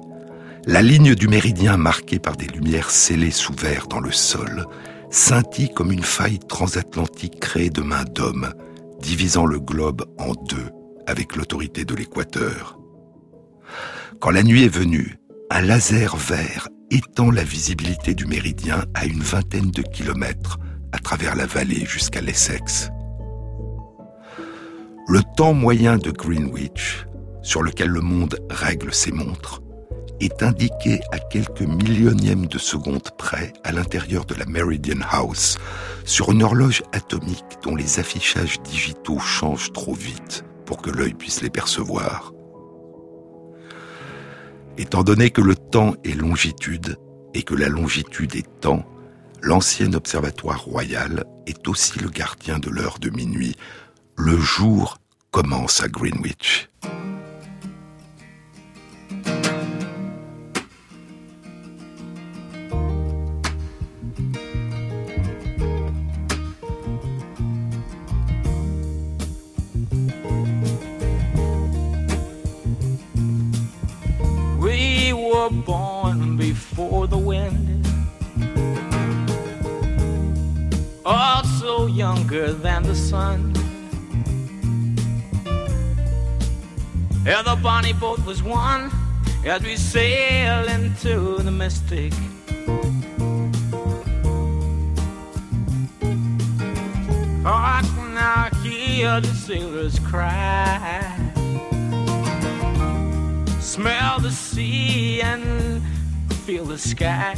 [0.66, 4.66] la ligne du méridien marquée par des lumières scellées sous verre dans le sol
[5.12, 8.54] scintille comme une faille transatlantique créée de main d'homme,
[9.00, 10.70] divisant le globe en deux
[11.08, 12.80] avec l'autorité de l'équateur.
[14.20, 15.18] Quand la nuit est venue,
[15.52, 20.58] un laser vert étend la visibilité du méridien à une vingtaine de kilomètres
[20.92, 22.90] à travers la vallée jusqu'à l'Essex.
[25.08, 27.06] Le temps moyen de Greenwich,
[27.44, 29.62] sur lequel le monde règle ses montres,
[30.20, 35.60] est indiqué à quelques millionièmes de seconde près à l'intérieur de la Meridian House,
[36.06, 41.44] sur une horloge atomique dont les affichages digitaux changent trop vite pour que l'œil puisse
[41.44, 42.34] les percevoir.
[44.80, 46.98] Étant donné que le temps est longitude
[47.36, 48.84] et que la longitude est temps,
[49.44, 53.56] l'ancien observatoire royal est aussi le gardien de l'heure de minuit,
[54.16, 54.98] le jour
[55.32, 56.70] commence à Greenwich.
[74.60, 77.86] We were born before the wind,
[81.06, 83.65] oh, also younger than the sun.
[87.26, 88.92] Yeah, the bonnie boat was one
[89.48, 92.14] as we sail into the mystic.
[97.44, 101.12] Oh, I can now hear the sailors cry.
[103.60, 105.82] Smell the sea and
[106.46, 107.36] feel the sky.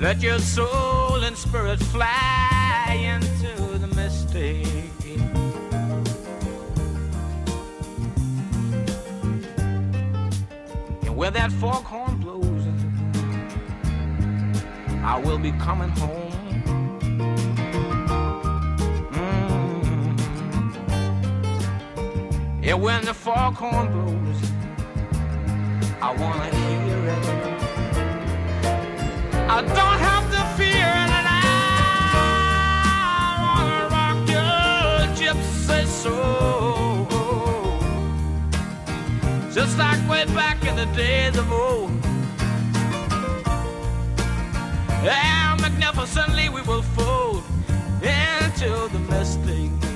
[0.00, 3.20] Let your soul and spirit fly
[11.20, 12.64] where that foghorn blows,
[15.04, 16.32] I will be coming home.
[19.12, 20.16] Mm.
[22.64, 24.40] Yeah, when the foghorn blows,
[26.00, 27.26] I wanna hear it.
[29.56, 31.40] I don't have to fear and I
[33.44, 34.54] wanna rock your
[35.20, 36.49] gypsy soul,
[39.80, 41.90] like way back in the days of old.
[45.02, 47.42] Yeah, magnificently we will fold
[48.02, 49.89] into the mystic.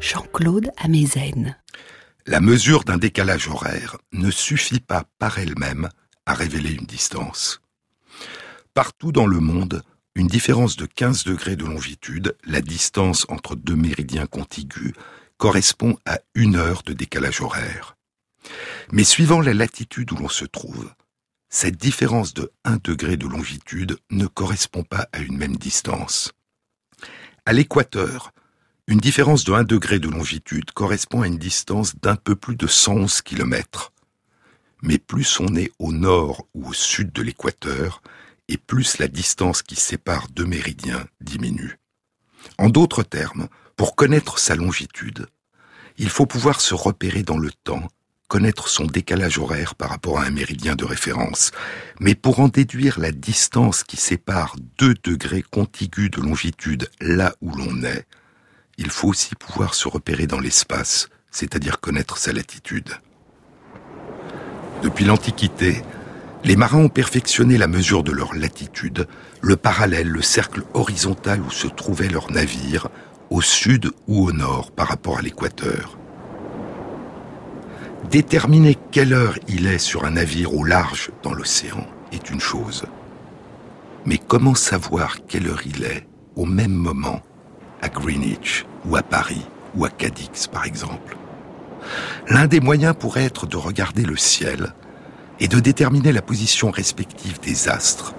[0.00, 1.56] Jean-Claude Amezen.
[2.26, 5.88] La mesure d'un décalage horaire ne suffit pas par elle-même
[6.26, 7.60] à révéler une distance.
[8.74, 9.84] Partout dans le monde,
[10.16, 14.92] une différence de 15 degrés de longitude, la distance entre deux méridiens contigus,
[15.36, 17.96] correspond à une heure de décalage horaire.
[18.90, 20.92] Mais suivant la latitude où l'on se trouve,
[21.48, 26.32] cette différence de 1 degré de longitude ne correspond pas à une même distance.
[27.46, 28.32] À l'équateur,
[28.86, 32.66] une différence de 1 degré de longitude correspond à une distance d'un peu plus de
[32.66, 33.92] 111 km.
[34.82, 38.02] Mais plus on est au nord ou au sud de l'équateur,
[38.48, 41.78] et plus la distance qui sépare deux méridiens diminue.
[42.58, 45.28] En d'autres termes, pour connaître sa longitude,
[45.96, 47.88] il faut pouvoir se repérer dans le temps,
[48.28, 51.52] connaître son décalage horaire par rapport à un méridien de référence.
[52.00, 57.50] Mais pour en déduire la distance qui sépare deux degrés contigus de longitude là où
[57.56, 58.06] l'on est,
[58.78, 62.90] il faut aussi pouvoir se repérer dans l'espace, c'est-à-dire connaître sa latitude.
[64.82, 65.82] Depuis l'Antiquité,
[66.44, 69.08] les marins ont perfectionné la mesure de leur latitude,
[69.40, 72.88] le parallèle, le cercle horizontal où se trouvait leur navire,
[73.30, 75.96] au sud ou au nord par rapport à l'équateur.
[78.10, 82.84] Déterminer quelle heure il est sur un navire au large dans l'océan est une chose.
[84.04, 86.06] Mais comment savoir quelle heure il est
[86.36, 87.22] au même moment
[87.84, 91.16] à Greenwich ou à Paris ou à Cadix par exemple
[92.28, 94.72] L'un des moyens pourrait être de regarder le ciel
[95.38, 98.14] et de déterminer la position respective des astres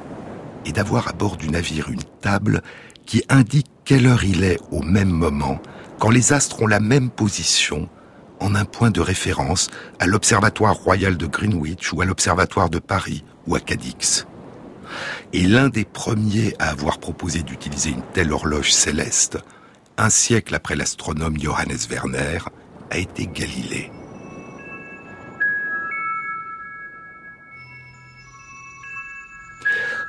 [0.66, 2.61] et d'avoir à bord du navire une table
[3.07, 5.59] qui indique quelle heure il est au même moment
[5.97, 7.89] quand les astres ont la même position
[8.39, 13.24] en un point de référence à l'Observatoire royal de Greenwich ou à l'Observatoire de Paris
[13.47, 14.28] ou à Cadix.
[15.34, 19.39] Et l'un des premiers à avoir proposé d'utiliser une telle horloge céleste,
[19.98, 22.39] un siècle après l'astronome Johannes Werner,
[22.91, 23.91] a été Galilée.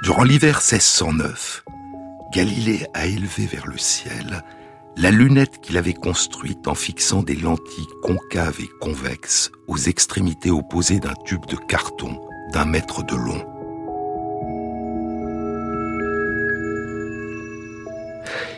[0.02, 1.64] Durant l'hiver 1609,
[2.32, 4.42] Galilée a élevé vers le ciel
[4.96, 11.00] la lunette qu'il avait construite en fixant des lentilles concaves et convexes aux extrémités opposées
[11.00, 12.20] d'un tube de carton
[12.52, 13.55] d'un mètre de long.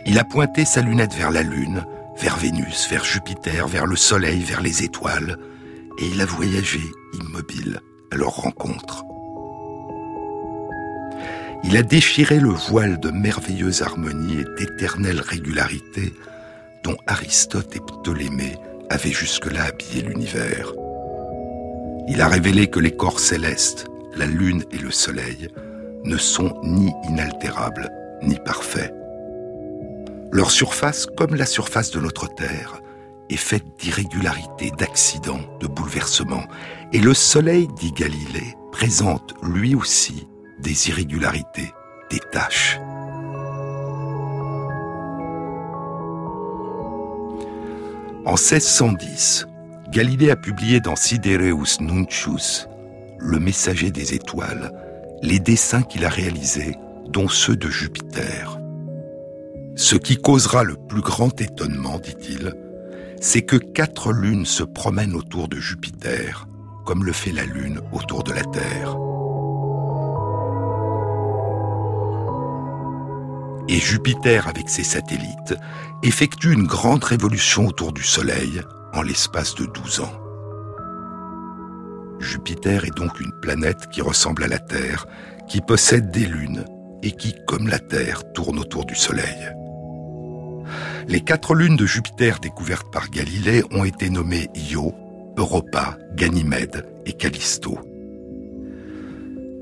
[0.06, 1.84] Il a pointé sa lunette vers la Lune,
[2.20, 5.36] vers Vénus, vers Jupiter, vers le Soleil, vers les étoiles,
[6.00, 6.80] et il a voyagé
[7.14, 7.80] immobile
[8.10, 9.04] à leur rencontre.
[11.64, 16.14] Il a déchiré le voile de merveilleuse harmonie et d'éternelle régularité
[16.84, 18.56] dont Aristote et Ptolémée
[18.90, 20.72] avaient jusque-là habillé l'univers.
[22.06, 23.86] Il a révélé que les corps célestes,
[24.16, 25.48] la lune et le soleil,
[26.04, 27.90] ne sont ni inaltérables
[28.22, 28.94] ni parfaits.
[30.30, 32.82] Leur surface, comme la surface de notre Terre,
[33.30, 36.44] est faite d'irrégularités, d'accidents, de bouleversements.
[36.92, 40.28] Et le Soleil, dit Galilée, présente lui aussi
[40.60, 41.72] des irrégularités,
[42.10, 42.78] des taches.
[48.26, 49.46] En 1610,
[49.90, 52.68] Galilée a publié dans Sidereus Nuncius,
[53.18, 54.72] le messager des étoiles,
[55.22, 56.76] les dessins qu'il a réalisés,
[57.06, 58.57] dont ceux de Jupiter.
[59.78, 62.52] Ce qui causera le plus grand étonnement, dit-il,
[63.20, 66.46] c'est que quatre lunes se promènent autour de Jupiter,
[66.84, 68.96] comme le fait la Lune autour de la Terre.
[73.68, 75.54] et Jupiter avec ses satellites
[76.02, 78.62] effectue une grande révolution autour du Soleil
[78.94, 80.12] en l'espace de 12 ans.
[82.18, 85.06] Jupiter est donc une planète qui ressemble à la Terre,
[85.48, 86.64] qui possède des lunes
[87.02, 89.57] et qui, comme la Terre, tourne autour du Soleil.
[91.08, 94.94] Les quatre lunes de Jupiter découvertes par Galilée ont été nommées Io,
[95.36, 97.78] Europa, Ganymède et Callisto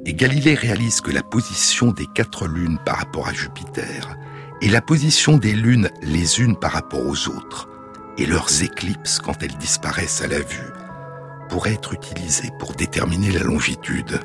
[0.07, 4.17] et Galilée réalise que la position des quatre lunes par rapport à Jupiter
[4.63, 7.69] et la position des lunes les unes par rapport aux autres
[8.17, 10.73] et leurs éclipses quand elles disparaissent à la vue
[11.49, 14.21] pourraient être utilisées pour déterminer la longitude.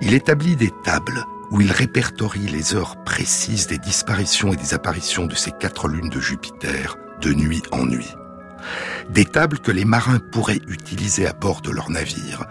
[0.00, 5.26] Il établit des tables où il répertorie les heures précises des disparitions et des apparitions
[5.26, 8.14] de ces quatre lunes de Jupiter de nuit en nuit.
[9.10, 12.44] Des tables que les marins pourraient utiliser à bord de leur navire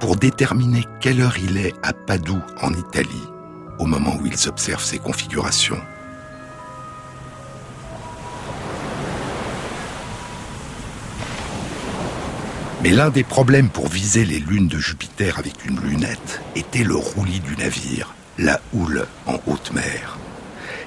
[0.00, 3.28] pour déterminer quelle heure il est à Padoue, en Italie,
[3.78, 5.80] au moment où ils observent ces configurations.
[12.82, 16.96] Mais l'un des problèmes pour viser les lunes de Jupiter avec une lunette était le
[16.96, 20.18] roulis du navire, la houle en haute mer.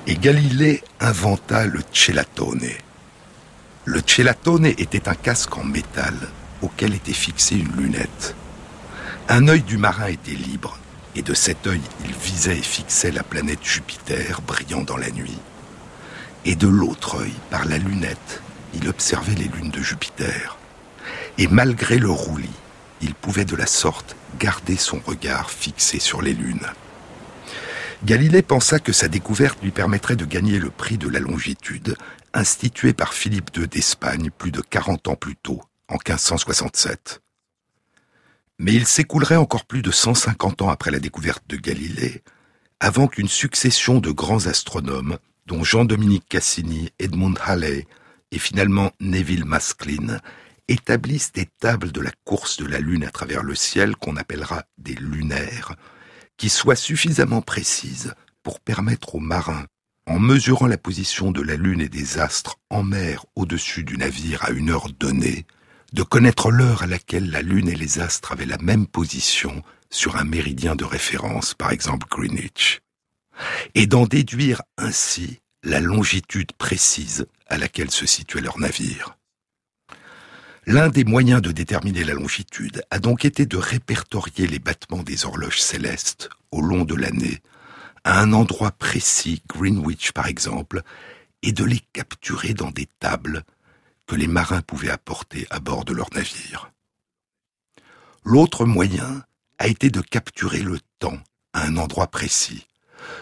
[0.08, 2.68] Et Galilée inventa le celatone.
[3.86, 6.16] Le celatone était un casque en métal
[6.64, 8.36] auquel était fixée une lunette.
[9.30, 10.80] Un œil du marin était libre,
[11.16, 15.38] et de cet œil il visait et fixait la planète Jupiter brillant dans la nuit.
[16.46, 18.42] Et de l'autre œil, par la lunette,
[18.74, 20.58] il observait les lunes de Jupiter.
[21.38, 22.50] Et malgré le roulis,
[23.02, 26.68] il pouvait de la sorte garder son regard fixé sur les lunes.
[28.06, 31.96] Galilée pensa que sa découverte lui permettrait de gagner le prix de la longitude,
[32.34, 37.22] institué par Philippe II d'Espagne plus de 40 ans plus tôt, en 1567.
[38.60, 42.24] Mais il s'écoulerait encore plus de 150 ans après la découverte de Galilée,
[42.82, 47.88] avant qu'une succession de grands astronomes, dont Jean-Dominique Cassini, Edmund Halley
[48.32, 50.20] et finalement Neville Maskelyne,
[50.68, 54.66] établissent des tables de la course de la Lune à travers le ciel qu'on appellera
[54.78, 55.78] des lunaires,
[56.38, 58.14] qui soient suffisamment précises
[58.44, 59.66] pour permettre aux marins,
[60.06, 64.44] en mesurant la position de la Lune et des astres en mer au-dessus du navire
[64.44, 65.46] à une heure donnée,
[65.94, 70.18] de connaître l'heure à laquelle la Lune et les astres avaient la même position sur
[70.18, 72.82] un méridien de référence, par exemple Greenwich,
[73.76, 79.18] et d'en déduire ainsi la longitude précise à laquelle se situait leur navire.
[80.66, 85.26] L'un des moyens de déterminer la longitude a donc été de répertorier les battements des
[85.26, 87.42] horloges célestes au long de l'année,
[88.06, 90.82] à un endroit précis, Greenwich par exemple,
[91.42, 93.44] et de les capturer dans des tables
[94.08, 96.72] que les marins pouvaient apporter à bord de leur navire.
[98.24, 99.26] L'autre moyen
[99.60, 101.20] a été de capturer le temps
[101.52, 102.68] à un endroit précis,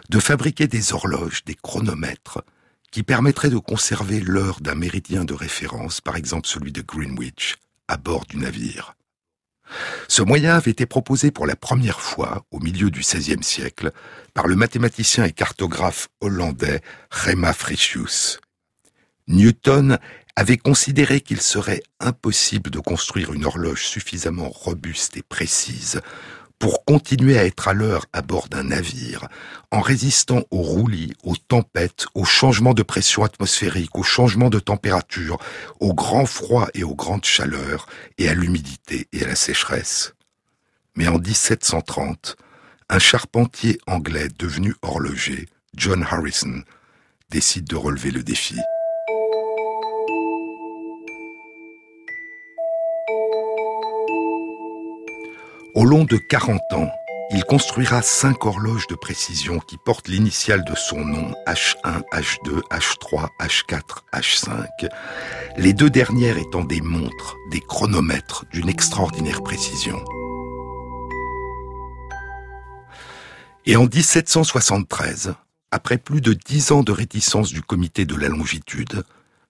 [0.10, 2.44] de fabriquer des horloges, des chronomètres,
[2.92, 7.56] qui permettrait de conserver l'heure d'un méridien de référence, par exemple celui de Greenwich,
[7.88, 8.96] à bord du navire.
[10.10, 13.92] Ce moyen avait été proposé pour la première fois, au milieu du XVIe siècle,
[14.34, 18.40] par le mathématicien et cartographe hollandais Rema Frisius.
[19.28, 19.98] Newton
[20.36, 26.02] avait considéré qu'il serait impossible de construire une horloge suffisamment robuste et précise
[26.62, 29.28] pour continuer à être à l'heure à bord d'un navire,
[29.72, 35.40] en résistant aux roulis, aux tempêtes, aux changements de pression atmosphérique, aux changements de température,
[35.80, 37.88] au grand froid et aux grandes chaleurs,
[38.20, 40.14] et à l'humidité et à la sécheresse.
[40.96, 42.38] Mais en 1730,
[42.90, 46.62] un charpentier anglais devenu horloger, John Harrison,
[47.32, 48.56] décide de relever le défi.
[55.74, 56.92] Au long de 40 ans,
[57.32, 63.30] il construira cinq horloges de précision qui portent l'initiale de son nom, H1, H2, H3,
[63.40, 63.82] H4,
[64.14, 64.68] H5,
[65.56, 70.04] les deux dernières étant des montres, des chronomètres d'une extraordinaire précision.
[73.66, 75.36] Et en 1773,
[75.72, 79.06] après plus de dix ans de réticence du comité de la longitude,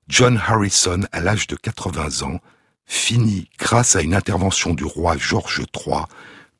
[0.07, 2.39] John Harrison, à l'âge de 80 ans,
[2.86, 6.03] finit, grâce à une intervention du roi George III,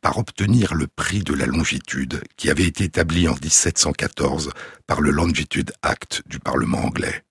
[0.01, 4.51] par obtenir le prix de la longitude qui avait été établi en 1714
[4.88, 7.24] par le Longitude Act du Parlement anglais.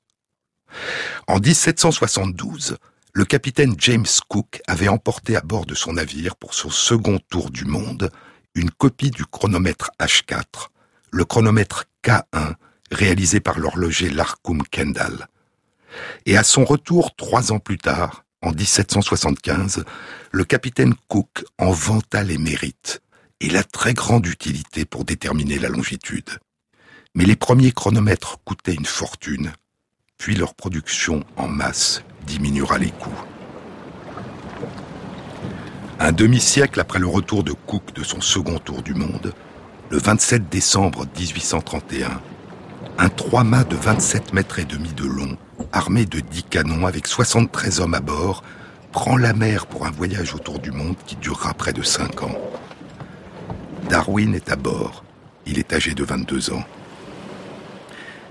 [1.27, 2.77] En 1772,
[3.13, 7.51] le capitaine James Cook avait emporté à bord de son navire pour son second tour
[7.51, 8.11] du monde
[8.55, 10.69] une copie du chronomètre H4,
[11.11, 12.55] le chronomètre K1
[12.93, 15.27] réalisé par l'horloger Larcum Kendall.
[16.27, 19.85] Et à son retour trois ans plus tard, en 1775,
[20.33, 23.03] le capitaine Cook en vanta les mérites
[23.41, 26.31] et la très grande utilité pour déterminer la longitude.
[27.15, 29.53] Mais les premiers chronomètres coûtaient une fortune,
[30.17, 33.11] puis leur production en masse diminuera les coûts.
[35.99, 39.35] Un demi-siècle après le retour de Cook de son second tour du monde,
[39.91, 42.23] le 27 décembre 1831,
[42.97, 45.37] un trois-mâts de 27 mètres et demi de long
[45.73, 48.43] armé de dix canons avec 73 hommes à bord,
[48.93, 52.37] prend la mer pour un voyage autour du monde qui durera près de cinq ans.
[53.89, 55.05] Darwin est à bord.
[55.47, 56.65] Il est âgé de 22 ans.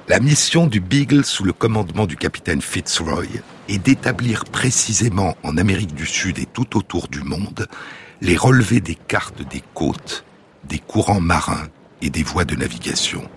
[0.08, 3.26] La mission du Beagle sous le commandement du capitaine Fitzroy
[3.68, 7.68] est d'établir précisément en Amérique du Sud et tout autour du monde
[8.22, 10.26] les relevés des cartes des côtes,
[10.66, 11.68] des courants marins
[12.02, 13.30] et des voies de navigation.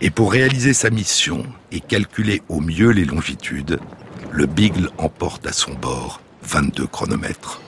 [0.00, 3.80] Et pour réaliser sa mission et calculer au mieux les longitudes,
[4.30, 7.60] le Beagle emporte à son bord 22 chronomètres.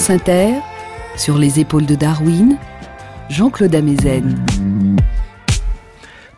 [0.00, 0.18] France
[1.16, 2.56] sur les épaules de Darwin,
[3.28, 4.46] Jean-Claude Amezen.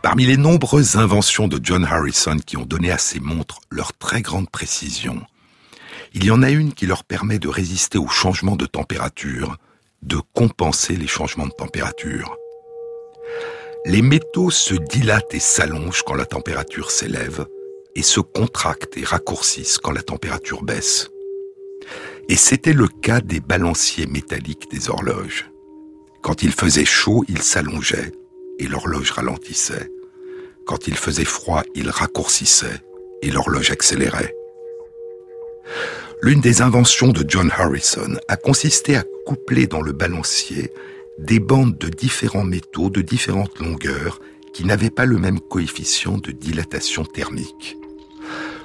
[0.02, 4.20] Parmi les nombreuses inventions de John Harrison qui ont donné à ces montres leur très
[4.20, 5.22] grande précision,
[6.12, 9.56] il y en a une qui leur permet de résister aux changements de température,
[10.02, 12.36] de compenser les changements de température.
[13.86, 17.46] Les métaux se dilatent et s'allongent quand la température s'élève,
[17.94, 21.11] et se contractent et raccourcissent quand la température baisse.
[22.28, 25.50] Et c'était le cas des balanciers métalliques des horloges.
[26.22, 28.12] Quand il faisait chaud, ils s'allongeaient
[28.58, 29.90] et l'horloge ralentissait.
[30.66, 32.80] Quand il faisait froid, il raccourcissait
[33.22, 34.34] et l'horloge accélérait.
[36.22, 40.72] L'une des inventions de John Harrison a consisté à coupler dans le balancier
[41.18, 44.20] des bandes de différents métaux de différentes longueurs
[44.52, 47.76] qui n'avaient pas le même coefficient de dilatation thermique.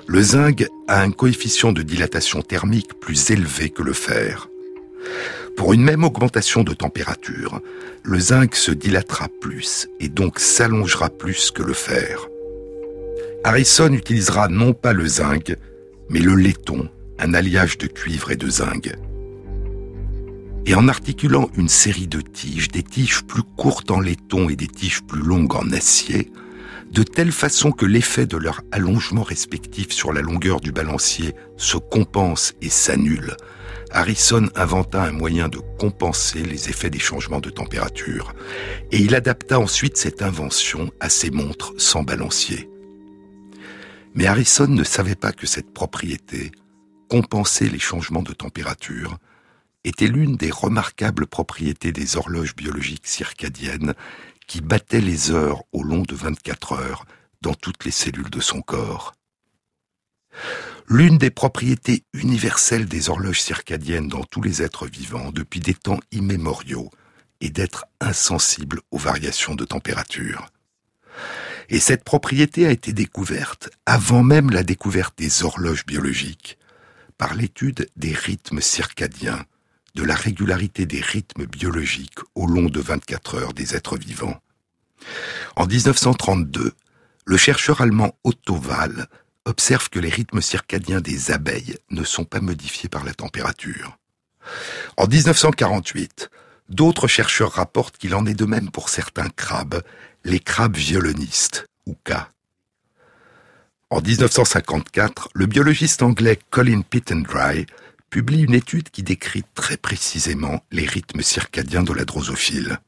[0.09, 4.47] Le zinc a un coefficient de dilatation thermique plus élevé que le fer.
[5.57, 7.59] Pour une même augmentation de température,
[8.03, 12.29] le zinc se dilatera plus et donc s'allongera plus que le fer.
[13.43, 15.53] Harrison utilisera non pas le zinc,
[16.09, 16.87] mais le laiton,
[17.19, 18.89] un alliage de cuivre et de zinc.
[20.65, 24.67] Et en articulant une série de tiges, des tiges plus courtes en laiton et des
[24.67, 26.31] tiges plus longues en acier,
[26.91, 31.77] de telle façon que l'effet de leur allongement respectif sur la longueur du balancier se
[31.77, 33.35] compense et s'annule,
[33.91, 38.33] Harrison inventa un moyen de compenser les effets des changements de température,
[38.91, 42.69] et il adapta ensuite cette invention à ses montres sans balancier.
[44.13, 46.51] Mais Harrison ne savait pas que cette propriété,
[47.09, 49.17] compenser les changements de température,
[49.83, 53.93] était l'une des remarquables propriétés des horloges biologiques circadiennes
[54.47, 57.05] qui battait les heures au long de 24 heures
[57.41, 59.13] dans toutes les cellules de son corps.
[60.87, 65.99] L'une des propriétés universelles des horloges circadiennes dans tous les êtres vivants depuis des temps
[66.11, 66.89] immémoriaux
[67.41, 70.47] est d'être insensible aux variations de température.
[71.69, 76.57] Et cette propriété a été découverte avant même la découverte des horloges biologiques
[77.17, 79.43] par l'étude des rythmes circadiens
[79.97, 84.39] de la régularité des rythmes biologiques au long de 24 heures des êtres vivants.
[85.55, 86.73] En 1932,
[87.25, 89.07] le chercheur allemand Otto Wahl
[89.45, 93.97] observe que les rythmes circadiens des abeilles ne sont pas modifiés par la température.
[94.97, 96.29] En 1948,
[96.69, 99.81] d'autres chercheurs rapportent qu'il en est de même pour certains crabes,
[100.23, 102.13] les crabes violonistes, ou K.
[103.89, 107.65] En 1954, le biologiste anglais Colin Pittendry
[108.09, 112.79] publie une étude qui décrit très précisément les rythmes circadiens de la drosophile.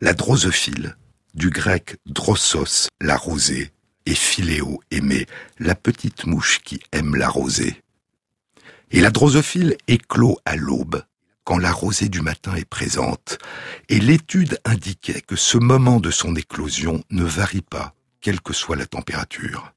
[0.00, 0.96] La drosophile,
[1.34, 3.72] du grec drossos, la rosée,
[4.06, 5.26] et philéo, aimer,
[5.58, 7.82] la petite mouche qui aime la rosée.
[8.90, 11.02] Et la drosophile éclot à l'aube,
[11.44, 13.38] quand la rosée du matin est présente,
[13.88, 18.76] et l'étude indiquait que ce moment de son éclosion ne varie pas, quelle que soit
[18.76, 19.72] la température.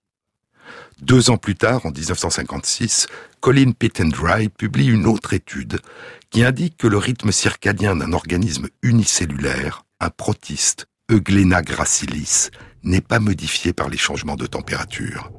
[1.02, 3.08] Deux ans plus tard, en 1956,
[3.40, 5.80] Colin Pittendry publie une autre étude
[6.30, 12.50] qui indique que le rythme circadien d'un organisme unicellulaire, un protiste, Euglena gracilis,
[12.84, 15.32] n'est pas modifié par les changements de température.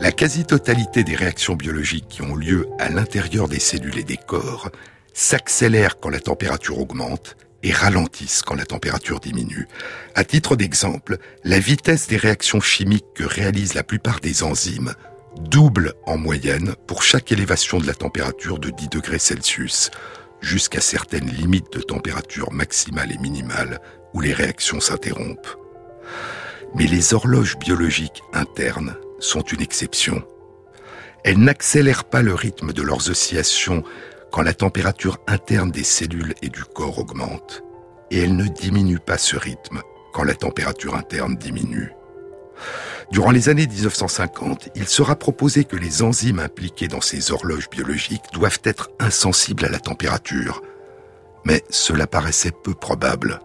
[0.00, 4.70] La quasi-totalité des réactions biologiques qui ont lieu à l'intérieur des cellules et des corps
[5.12, 9.66] s'accélèrent quand la température augmente et ralentissent quand la température diminue.
[10.14, 14.94] À titre d'exemple, la vitesse des réactions chimiques que réalisent la plupart des enzymes
[15.38, 19.90] double en moyenne pour chaque élévation de la température de 10 degrés Celsius,
[20.40, 23.80] jusqu'à certaines limites de température maximale et minimale
[24.14, 25.56] où les réactions s'interrompent.
[26.74, 30.22] Mais les horloges biologiques internes sont une exception.
[31.24, 33.82] Elles n'accélèrent pas le rythme de leurs oscillations
[34.30, 37.62] quand la température interne des cellules et du corps augmente,
[38.10, 39.80] et elle ne diminue pas ce rythme
[40.12, 41.92] quand la température interne diminue.
[43.10, 48.32] Durant les années 1950, il sera proposé que les enzymes impliquées dans ces horloges biologiques
[48.34, 50.62] doivent être insensibles à la température.
[51.44, 53.40] Mais cela paraissait peu probable.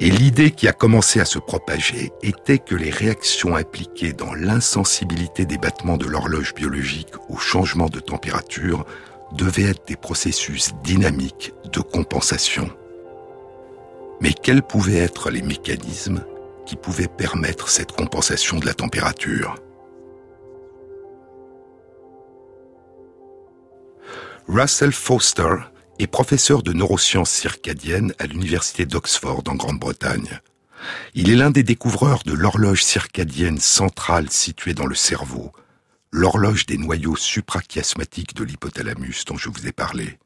[0.00, 5.44] Et l'idée qui a commencé à se propager était que les réactions impliquées dans l'insensibilité
[5.44, 8.86] des battements de l'horloge biologique au changement de température
[9.36, 12.70] devaient être des processus dynamiques de compensation.
[14.20, 16.24] Mais quels pouvaient être les mécanismes
[16.64, 19.56] qui pouvaient permettre cette compensation de la température?
[24.48, 25.56] Russell Foster
[25.98, 30.40] est professeur de neurosciences circadiennes à l'université d'Oxford en Grande-Bretagne.
[31.14, 35.52] Il est l'un des découvreurs de l'horloge circadienne centrale située dans le cerveau,
[36.12, 40.18] l'horloge des noyaux suprachiasmatiques de l'hypothalamus dont je vous ai parlé.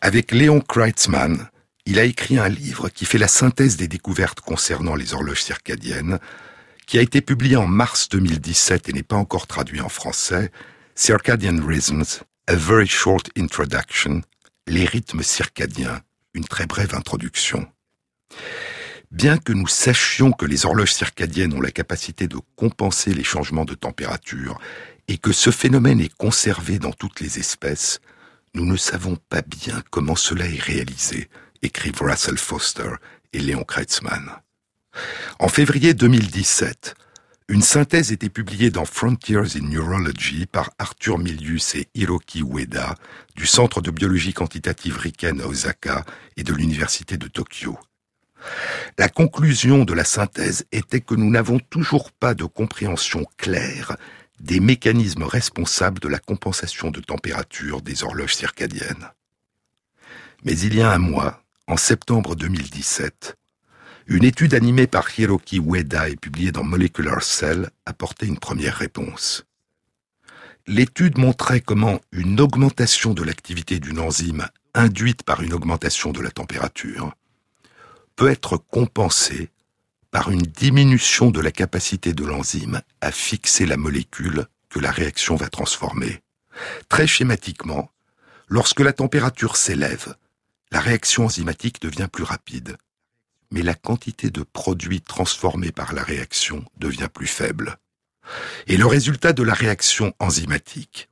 [0.00, 1.48] Avec Léon Kreitzmann,
[1.86, 6.18] il a écrit un livre qui fait la synthèse des découvertes concernant les horloges circadiennes,
[6.86, 10.50] qui a été publié en mars 2017 et n'est pas encore traduit en français,
[10.94, 14.22] Circadian Rhythms, A Very Short Introduction,
[14.66, 16.02] Les rythmes circadiens,
[16.34, 17.66] une très brève introduction.
[19.12, 23.66] Bien que nous sachions que les horloges circadiennes ont la capacité de compenser les changements
[23.66, 24.58] de température
[25.06, 28.00] et que ce phénomène est conservé dans toutes les espèces,
[28.54, 31.28] nous ne savons pas bien comment cela est réalisé,
[31.60, 32.88] écrivent Russell Foster
[33.34, 34.30] et Léon Kreitzmann.
[35.38, 36.94] En février 2017,
[37.48, 42.94] une synthèse était publiée dans Frontiers in Neurology par Arthur Milius et Hiroki Ueda
[43.36, 46.06] du Centre de biologie quantitative Riken à Osaka
[46.38, 47.78] et de l'Université de Tokyo.
[48.98, 53.96] La conclusion de la synthèse était que nous n'avons toujours pas de compréhension claire
[54.40, 59.10] des mécanismes responsables de la compensation de température des horloges circadiennes.
[60.44, 63.36] Mais il y a un mois, en septembre 2017,
[64.08, 69.44] une étude animée par Hiroki Ueda et publiée dans Molecular Cell apportait une première réponse.
[70.66, 76.30] L'étude montrait comment une augmentation de l'activité d'une enzyme induite par une augmentation de la
[76.30, 77.14] température
[78.16, 79.50] peut être compensé
[80.10, 85.36] par une diminution de la capacité de l'enzyme à fixer la molécule que la réaction
[85.36, 86.20] va transformer.
[86.88, 87.90] Très schématiquement,
[88.48, 90.14] lorsque la température s'élève,
[90.70, 92.76] la réaction enzymatique devient plus rapide,
[93.50, 97.78] mais la quantité de produits transformés par la réaction devient plus faible.
[98.66, 101.08] Et le résultat de la réaction enzymatique,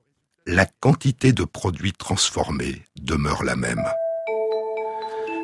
[0.46, 3.84] la quantité de produits transformés demeure la même.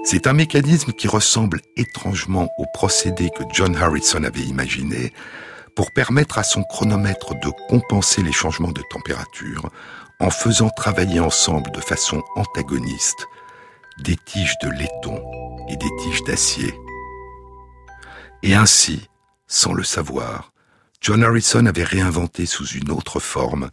[0.09, 5.12] C'est un mécanisme qui ressemble étrangement au procédé que John Harrison avait imaginé
[5.74, 9.68] pour permettre à son chronomètre de compenser les changements de température
[10.20, 13.26] en faisant travailler ensemble de façon antagoniste
[14.04, 15.20] des tiges de laiton
[15.68, 16.72] et des tiges d'acier.
[18.44, 19.09] Et ainsi,
[19.48, 20.52] sans le savoir,
[21.00, 23.70] John Harrison avait réinventé sous une autre forme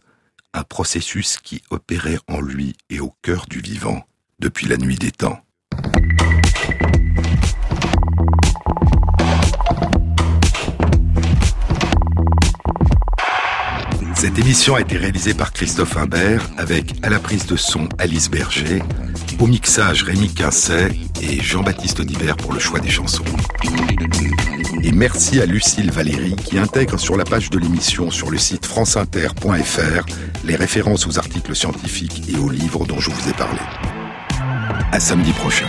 [0.52, 4.02] un processus qui opérait en lui et au cœur du vivant
[4.40, 5.38] depuis la nuit des temps.
[14.24, 18.30] Cette émission a été réalisée par Christophe Imbert avec à la prise de son Alice
[18.30, 18.82] Berger,
[19.38, 23.22] au mixage Rémi Quincet et Jean-Baptiste Audibert pour le choix des chansons.
[24.82, 28.64] Et merci à Lucille Valéry qui intègre sur la page de l'émission sur le site
[28.64, 30.06] franceinter.fr
[30.42, 33.60] les références aux articles scientifiques et aux livres dont je vous ai parlé.
[34.90, 35.66] À samedi prochain.